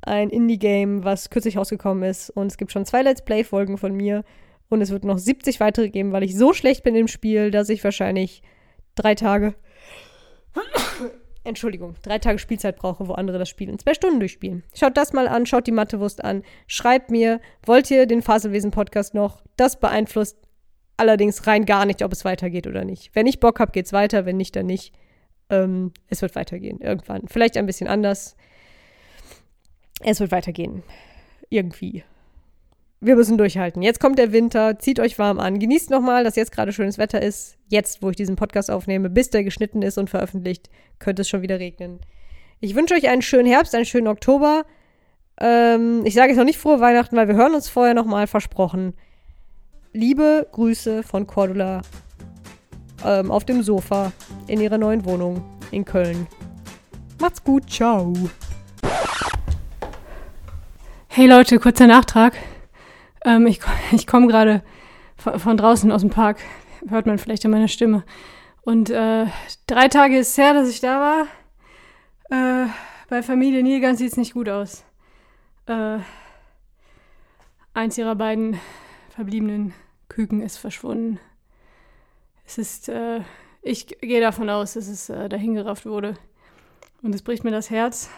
Ein 0.00 0.30
Indie-Game, 0.30 1.02
was 1.02 1.28
kürzlich 1.28 1.56
rausgekommen 1.56 2.08
ist. 2.08 2.30
Und 2.30 2.46
es 2.46 2.56
gibt 2.56 2.70
schon 2.70 2.86
zwei 2.86 3.02
Let's 3.02 3.24
Play-Folgen 3.24 3.78
von 3.78 3.92
mir. 3.92 4.24
Und 4.68 4.82
es 4.82 4.90
wird 4.90 5.04
noch 5.04 5.18
70 5.18 5.60
weitere 5.60 5.88
geben, 5.88 6.12
weil 6.12 6.22
ich 6.22 6.36
so 6.36 6.52
schlecht 6.52 6.82
bin 6.82 6.94
im 6.94 7.08
Spiel, 7.08 7.50
dass 7.50 7.68
ich 7.68 7.82
wahrscheinlich 7.82 8.42
drei 8.94 9.14
Tage. 9.14 9.54
Entschuldigung, 11.44 11.94
drei 12.02 12.18
Tage 12.18 12.38
Spielzeit 12.38 12.76
brauche, 12.76 13.08
wo 13.08 13.12
andere 13.12 13.38
das 13.38 13.48
Spiel 13.48 13.70
in 13.70 13.78
zwei 13.78 13.94
Stunden 13.94 14.20
durchspielen. 14.20 14.64
Schaut 14.74 14.96
das 14.96 15.14
mal 15.14 15.28
an, 15.28 15.46
schaut 15.46 15.66
die 15.66 15.72
Mathewurst 15.72 16.22
an, 16.22 16.42
schreibt 16.66 17.10
mir, 17.10 17.40
wollt 17.64 17.90
ihr 17.90 18.06
den 18.06 18.20
Faselwesen-Podcast 18.20 19.14
noch? 19.14 19.42
Das 19.56 19.80
beeinflusst 19.80 20.36
allerdings 20.98 21.46
rein 21.46 21.64
gar 21.64 21.86
nicht, 21.86 22.02
ob 22.02 22.12
es 22.12 22.24
weitergeht 22.26 22.66
oder 22.66 22.84
nicht. 22.84 23.14
Wenn 23.14 23.26
ich 23.26 23.40
Bock 23.40 23.60
habe, 23.60 23.72
geht's 23.72 23.92
weiter, 23.94 24.26
wenn 24.26 24.36
nicht, 24.36 24.54
dann 24.56 24.66
nicht. 24.66 24.92
Ähm, 25.48 25.92
es 26.08 26.20
wird 26.20 26.34
weitergehen, 26.34 26.80
irgendwann. 26.80 27.26
Vielleicht 27.28 27.56
ein 27.56 27.66
bisschen 27.66 27.88
anders. 27.88 28.36
Es 30.00 30.20
wird 30.20 30.30
weitergehen. 30.30 30.82
Irgendwie. 31.48 32.04
Wir 33.00 33.14
müssen 33.14 33.38
durchhalten. 33.38 33.80
Jetzt 33.80 34.00
kommt 34.00 34.18
der 34.18 34.32
Winter, 34.32 34.78
zieht 34.80 34.98
euch 34.98 35.18
warm 35.20 35.38
an. 35.38 35.60
Genießt 35.60 35.88
nochmal, 35.90 36.24
dass 36.24 36.34
jetzt 36.34 36.50
gerade 36.50 36.72
schönes 36.72 36.98
Wetter 36.98 37.22
ist. 37.22 37.56
Jetzt, 37.68 38.02
wo 38.02 38.10
ich 38.10 38.16
diesen 38.16 38.34
Podcast 38.34 38.72
aufnehme, 38.72 39.08
bis 39.08 39.30
der 39.30 39.44
geschnitten 39.44 39.82
ist 39.82 39.98
und 39.98 40.10
veröffentlicht, 40.10 40.68
könnte 40.98 41.22
es 41.22 41.28
schon 41.28 41.42
wieder 41.42 41.60
regnen. 41.60 42.00
Ich 42.58 42.74
wünsche 42.74 42.94
euch 42.94 43.08
einen 43.08 43.22
schönen 43.22 43.46
Herbst, 43.46 43.74
einen 43.76 43.84
schönen 43.84 44.08
Oktober. 44.08 44.64
Ähm, 45.40 46.02
ich 46.04 46.14
sage 46.14 46.30
jetzt 46.30 46.38
noch 46.38 46.44
nicht 46.44 46.58
frohe 46.58 46.80
Weihnachten, 46.80 47.16
weil 47.16 47.28
wir 47.28 47.36
hören 47.36 47.54
uns 47.54 47.68
vorher 47.68 47.94
nochmal 47.94 48.26
versprochen. 48.26 48.94
Liebe 49.92 50.48
Grüße 50.50 51.04
von 51.04 51.28
Cordula 51.28 51.82
ähm, 53.04 53.30
auf 53.30 53.44
dem 53.44 53.62
Sofa 53.62 54.10
in 54.48 54.60
ihrer 54.60 54.78
neuen 54.78 55.04
Wohnung 55.04 55.44
in 55.70 55.84
Köln. 55.84 56.26
Macht's 57.20 57.44
gut, 57.44 57.70
ciao. 57.70 58.12
Hey 61.06 61.28
Leute, 61.28 61.60
kurzer 61.60 61.86
Nachtrag. 61.86 62.34
Ähm, 63.28 63.46
ich 63.46 63.60
ich 63.92 64.06
komme 64.06 64.26
gerade 64.26 64.62
von, 65.16 65.38
von, 65.38 65.56
draußen 65.56 65.92
aus 65.92 66.00
dem 66.00 66.10
Park. 66.10 66.38
Hört 66.88 67.06
man 67.06 67.18
vielleicht 67.18 67.44
an 67.44 67.50
meiner 67.50 67.68
Stimme. 67.68 68.04
Und 68.62 68.90
äh, 68.90 69.26
drei 69.66 69.88
Tage 69.88 70.18
ist 70.18 70.36
her, 70.38 70.54
dass 70.54 70.68
ich 70.68 70.80
da 70.80 71.26
war. 72.30 72.64
Äh, 72.64 72.68
bei 73.08 73.22
Familie 73.22 73.62
Nilgans 73.62 73.98
sieht 73.98 74.12
es 74.12 74.16
nicht 74.16 74.34
gut 74.34 74.48
aus. 74.48 74.84
Äh, 75.66 75.98
eins 77.74 77.98
ihrer 77.98 78.16
beiden 78.16 78.58
verbliebenen 79.10 79.74
Küken 80.08 80.42
ist 80.42 80.58
verschwunden 80.58 81.18
es 82.48 82.56
ist, 82.56 82.88
äh, 82.88 83.20
ich 83.60 83.86
gehe 83.86 84.20
davon 84.22 84.48
aus, 84.48 84.72
dass 84.72 84.88
es 84.88 85.10
äh, 85.10 85.28
dahingerafft 85.28 85.84
wurde. 85.84 86.14
Und 87.02 87.14
es 87.14 87.22
bricht 87.22 87.44
mir 87.44 87.50
das 87.50 87.68
Herz. 87.68 88.08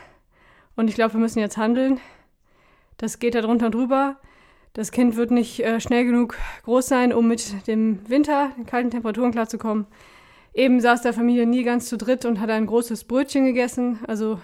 Und 0.77 0.88
ich 0.88 0.94
glaube, 0.94 1.14
wir 1.14 1.20
müssen 1.20 1.40
jetzt 1.40 1.57
handeln. 1.57 2.01
Das 2.96 3.18
geht 3.18 3.35
da 3.35 3.40
drunter 3.40 3.70
drüber. 3.70 4.16
Das 4.72 4.92
Kind 4.92 5.16
wird 5.16 5.30
nicht 5.30 5.61
äh, 5.61 5.80
schnell 5.80 6.04
genug 6.04 6.37
groß 6.64 6.87
sein, 6.87 7.12
um 7.12 7.26
mit 7.26 7.66
dem 7.66 8.09
Winter, 8.09 8.52
den 8.56 8.66
kalten 8.66 8.90
Temperaturen 8.90 9.33
klarzukommen. 9.33 9.87
Eben 10.54 10.80
saß 10.80 11.02
der 11.02 11.12
Familie 11.12 11.46
nie 11.46 11.64
ganz 11.64 11.88
zu 11.88 11.96
dritt 11.96 12.24
und 12.24 12.40
hat 12.40 12.50
ein 12.50 12.66
großes 12.66 13.04
Brötchen 13.04 13.46
gegessen. 13.46 13.98
Also 14.06 14.40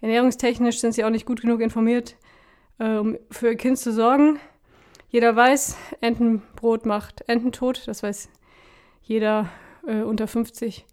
ernährungstechnisch 0.00 0.80
sind 0.80 0.92
sie 0.92 1.04
auch 1.04 1.10
nicht 1.10 1.26
gut 1.26 1.42
genug 1.42 1.60
informiert, 1.60 2.16
äh, 2.78 2.96
um 2.96 3.16
für 3.30 3.48
ihr 3.48 3.56
Kind 3.56 3.78
zu 3.78 3.92
sorgen. 3.92 4.38
Jeder 5.08 5.34
weiß, 5.34 5.76
Entenbrot 6.00 6.86
macht 6.86 7.28
Ententod, 7.28 7.82
das 7.86 8.02
weiß 8.02 8.28
jeder 9.02 9.48
äh, 9.86 10.02
unter 10.02 10.28
50. 10.28 10.86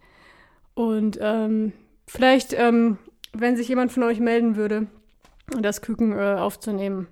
Und 0.74 1.18
ähm, 1.20 1.72
vielleicht, 2.06 2.52
ähm, 2.52 2.98
wenn 3.32 3.56
sich 3.56 3.68
jemand 3.68 3.92
von 3.92 4.02
euch 4.02 4.18
melden 4.18 4.56
würde, 4.56 4.86
das 5.60 5.82
Küken 5.82 6.12
äh, 6.12 6.36
aufzunehmen. 6.38 7.06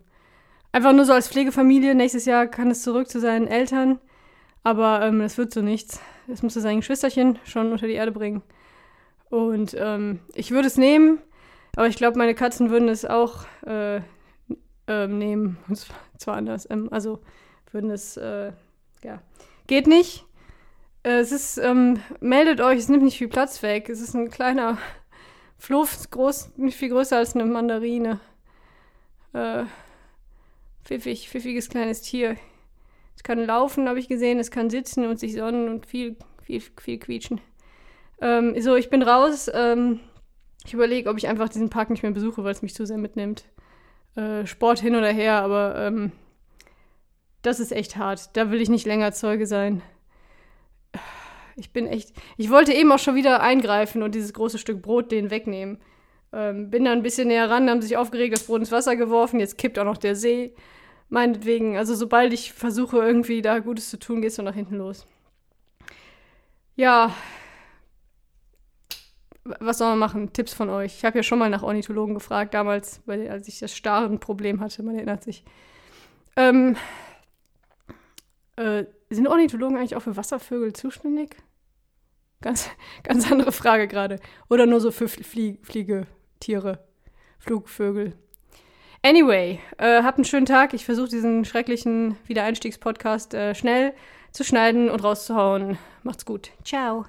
Einfach 0.77 0.93
nur 0.93 1.07
so 1.07 1.15
als 1.15 1.29
Pflegefamilie. 1.29 1.95
Nächstes 1.95 2.27
Jahr 2.27 2.47
kann 2.49 2.71
es 2.71 2.83
zurück 2.83 3.09
zu 3.09 3.19
seinen 3.19 3.49
Eltern. 3.49 3.99
Aber 4.63 5.01
ähm, 5.01 5.21
das 5.21 5.39
wird 5.39 5.51
so 5.51 5.63
nichts. 5.63 6.03
Das 6.27 6.43
musste 6.43 6.61
sein 6.61 6.81
Geschwisterchen 6.81 7.39
schon 7.45 7.73
unter 7.73 7.87
die 7.87 7.95
Erde 7.95 8.13
bringen. 8.13 8.43
Und 9.31 9.75
ähm, 9.81 10.21
ich 10.35 10.51
würde 10.51 10.69
es 10.69 10.77
nehmen, 10.77 11.19
aber 11.77 11.87
ich 11.87 11.97
glaube, 11.97 12.19
meine 12.19 12.35
Katzen 12.35 12.69
würden 12.69 12.91
es 12.91 13.07
auch 13.07 13.47
äh, 13.67 14.03
äh, 14.87 15.07
nehmen. 15.07 15.57
Und 15.67 15.83
zwar 16.19 16.37
anders. 16.37 16.69
Ähm, 16.69 16.89
also 16.91 17.21
würden 17.73 17.91
es, 17.91 18.19
äh, 18.19 18.53
ja. 19.03 19.23
Geht 19.69 19.87
nicht. 19.87 20.27
Äh, 21.05 21.21
es 21.21 21.33
ist, 21.33 21.57
ähm, 21.57 22.01
meldet 22.21 22.61
euch, 22.61 22.81
es 22.81 22.91
nimmt 22.91 23.05
nicht 23.05 23.17
viel 23.17 23.29
Platz 23.29 23.63
weg. 23.63 23.89
Es 23.89 24.03
ist 24.03 24.13
ein 24.13 24.29
kleiner 24.29 24.77
Fluff, 25.57 26.11
groß, 26.11 26.59
nicht 26.59 26.77
viel 26.77 26.91
größer 26.91 27.17
als 27.17 27.35
eine 27.35 27.47
Mandarine. 27.47 28.21
Äh, 29.33 29.65
pfiffig, 30.87 31.29
pfiffiges 31.29 31.69
kleines 31.69 32.01
Tier. 32.01 32.37
Es 33.17 33.23
kann 33.23 33.45
laufen, 33.45 33.89
habe 33.89 33.99
ich 33.99 34.09
gesehen, 34.09 34.39
es 34.39 34.51
kann 34.51 34.71
sitzen 34.71 35.07
und 35.07 35.19
sich 35.19 35.35
sonnen 35.35 35.69
und 35.69 35.87
viel, 35.87 36.17
viel, 36.43 36.61
viel 36.61 36.99
quietschen. 36.99 37.41
Ähm, 38.21 38.59
so, 38.61 38.77
ich 38.77 38.89
bin 38.89 39.03
raus. 39.03 39.51
Ähm, 39.53 40.01
ich 40.65 40.75
überlege, 40.75 41.11
ob 41.11 41.17
ich 41.17 41.29
einfach 41.29 41.49
diesen 41.49 41.71
Park 41.71 41.91
nicht 41.91 42.03
mehr 42.03 42.13
besuche, 42.13 42.45
weil 42.45 42.53
es 42.53 42.63
mich 42.63 42.75
zu 42.75 42.87
sehr 42.87 42.99
mitnimmt. 42.99 43.45
Äh, 44.15 44.47
Sport 44.47 44.81
hin 44.81 44.97
oder 44.97 45.13
her, 45.13 45.43
aber 45.43 45.77
ähm, 45.79 46.13
das 47.43 47.61
ist 47.61 47.73
echt 47.73 47.97
hart. 47.97 48.37
Da 48.37 48.51
will 48.51 48.61
ich 48.61 48.69
nicht 48.69 48.87
länger 48.87 49.13
Zeuge 49.13 49.47
sein. 49.47 49.83
Ich 51.57 51.73
bin 51.73 51.87
echt. 51.87 52.13
Ich 52.37 52.51
wollte 52.51 52.73
eben 52.73 52.93
auch 52.93 52.99
schon 52.99 53.15
wieder 53.15 53.41
eingreifen 53.41 54.03
und 54.03 54.15
dieses 54.15 54.33
große 54.33 54.59
Stück 54.59 54.83
Brot 54.83 55.11
denen 55.11 55.31
wegnehmen. 55.31 55.79
Ähm, 56.33 56.71
bin 56.71 56.85
dann 56.85 56.99
ein 56.99 57.03
bisschen 57.03 57.29
näher 57.29 57.49
ran, 57.49 57.71
haben 57.71 57.81
sich 57.81 57.97
aufgeregt, 57.97 58.35
das 58.35 58.45
Brot 58.45 58.61
ins 58.61 58.73
Wasser 58.73 58.97
geworfen. 58.97 59.41
Jetzt 59.41 59.57
kippt 59.57 59.79
auch 59.79 59.85
noch 59.85 59.97
der 59.97 60.17
See. 60.17 60.55
Meinetwegen, 61.09 61.77
also 61.77 61.95
sobald 61.95 62.33
ich 62.33 62.53
versuche, 62.53 62.99
irgendwie 62.99 63.43
da 63.43 63.61
Gutes 63.61 63.91
zu 63.91 63.99
tun, 63.99 64.21
geht 64.21 64.31
es 64.31 64.37
so 64.37 64.43
nach 64.43 64.55
hinten 64.55 64.77
los. 64.77 65.07
Ja. 66.75 67.15
Was 69.45 69.79
soll 69.79 69.91
man 69.91 69.99
machen? 70.01 70.33
Tipps 70.33 70.53
von 70.53 70.69
euch. 70.69 70.97
Ich 70.97 71.05
habe 71.05 71.19
ja 71.19 71.23
schon 71.23 71.39
mal 71.39 71.49
nach 71.49 71.63
Ornithologen 71.63 72.15
gefragt, 72.15 72.53
damals, 72.55 73.01
weil, 73.07 73.29
als 73.29 73.47
ich 73.47 73.61
das 73.61 73.75
Starren-Problem 73.77 74.61
hatte, 74.61 74.83
man 74.83 74.97
erinnert 74.97 75.23
sich. 75.23 75.45
Ähm, 76.35 76.77
äh, 78.57 78.85
sind 79.11 79.29
Ornithologen 79.29 79.77
eigentlich 79.77 79.95
auch 79.95 80.03
für 80.03 80.17
Wasservögel 80.17 80.73
zuständig? 80.73 81.37
Ganz, 82.41 82.69
ganz 83.05 83.31
andere 83.31 83.53
Frage 83.53 83.87
gerade. 83.87 84.19
Oder 84.49 84.67
nur 84.67 84.81
so 84.81 84.91
für 84.91 85.09
Flie 85.09 85.59
Fliegetiere, 85.63 86.85
Flugvögel. 87.39 88.15
Anyway, 89.03 89.61
äh, 89.79 90.03
habt 90.03 90.19
einen 90.19 90.25
schönen 90.25 90.47
Tag. 90.47 90.75
Ich 90.75 90.85
versuche 90.85 91.09
diesen 91.09 91.45
schrecklichen 91.45 92.17
Wiedereinstiegspodcast 92.27 93.35
äh, 93.35 93.55
schnell 93.55 93.93
zu 94.33 94.45
schneiden 94.45 94.91
und 94.91 95.03
rauszuhauen. 95.03 95.79
Macht's 96.03 96.25
gut. 96.25 96.51
Ciao. 96.65 97.07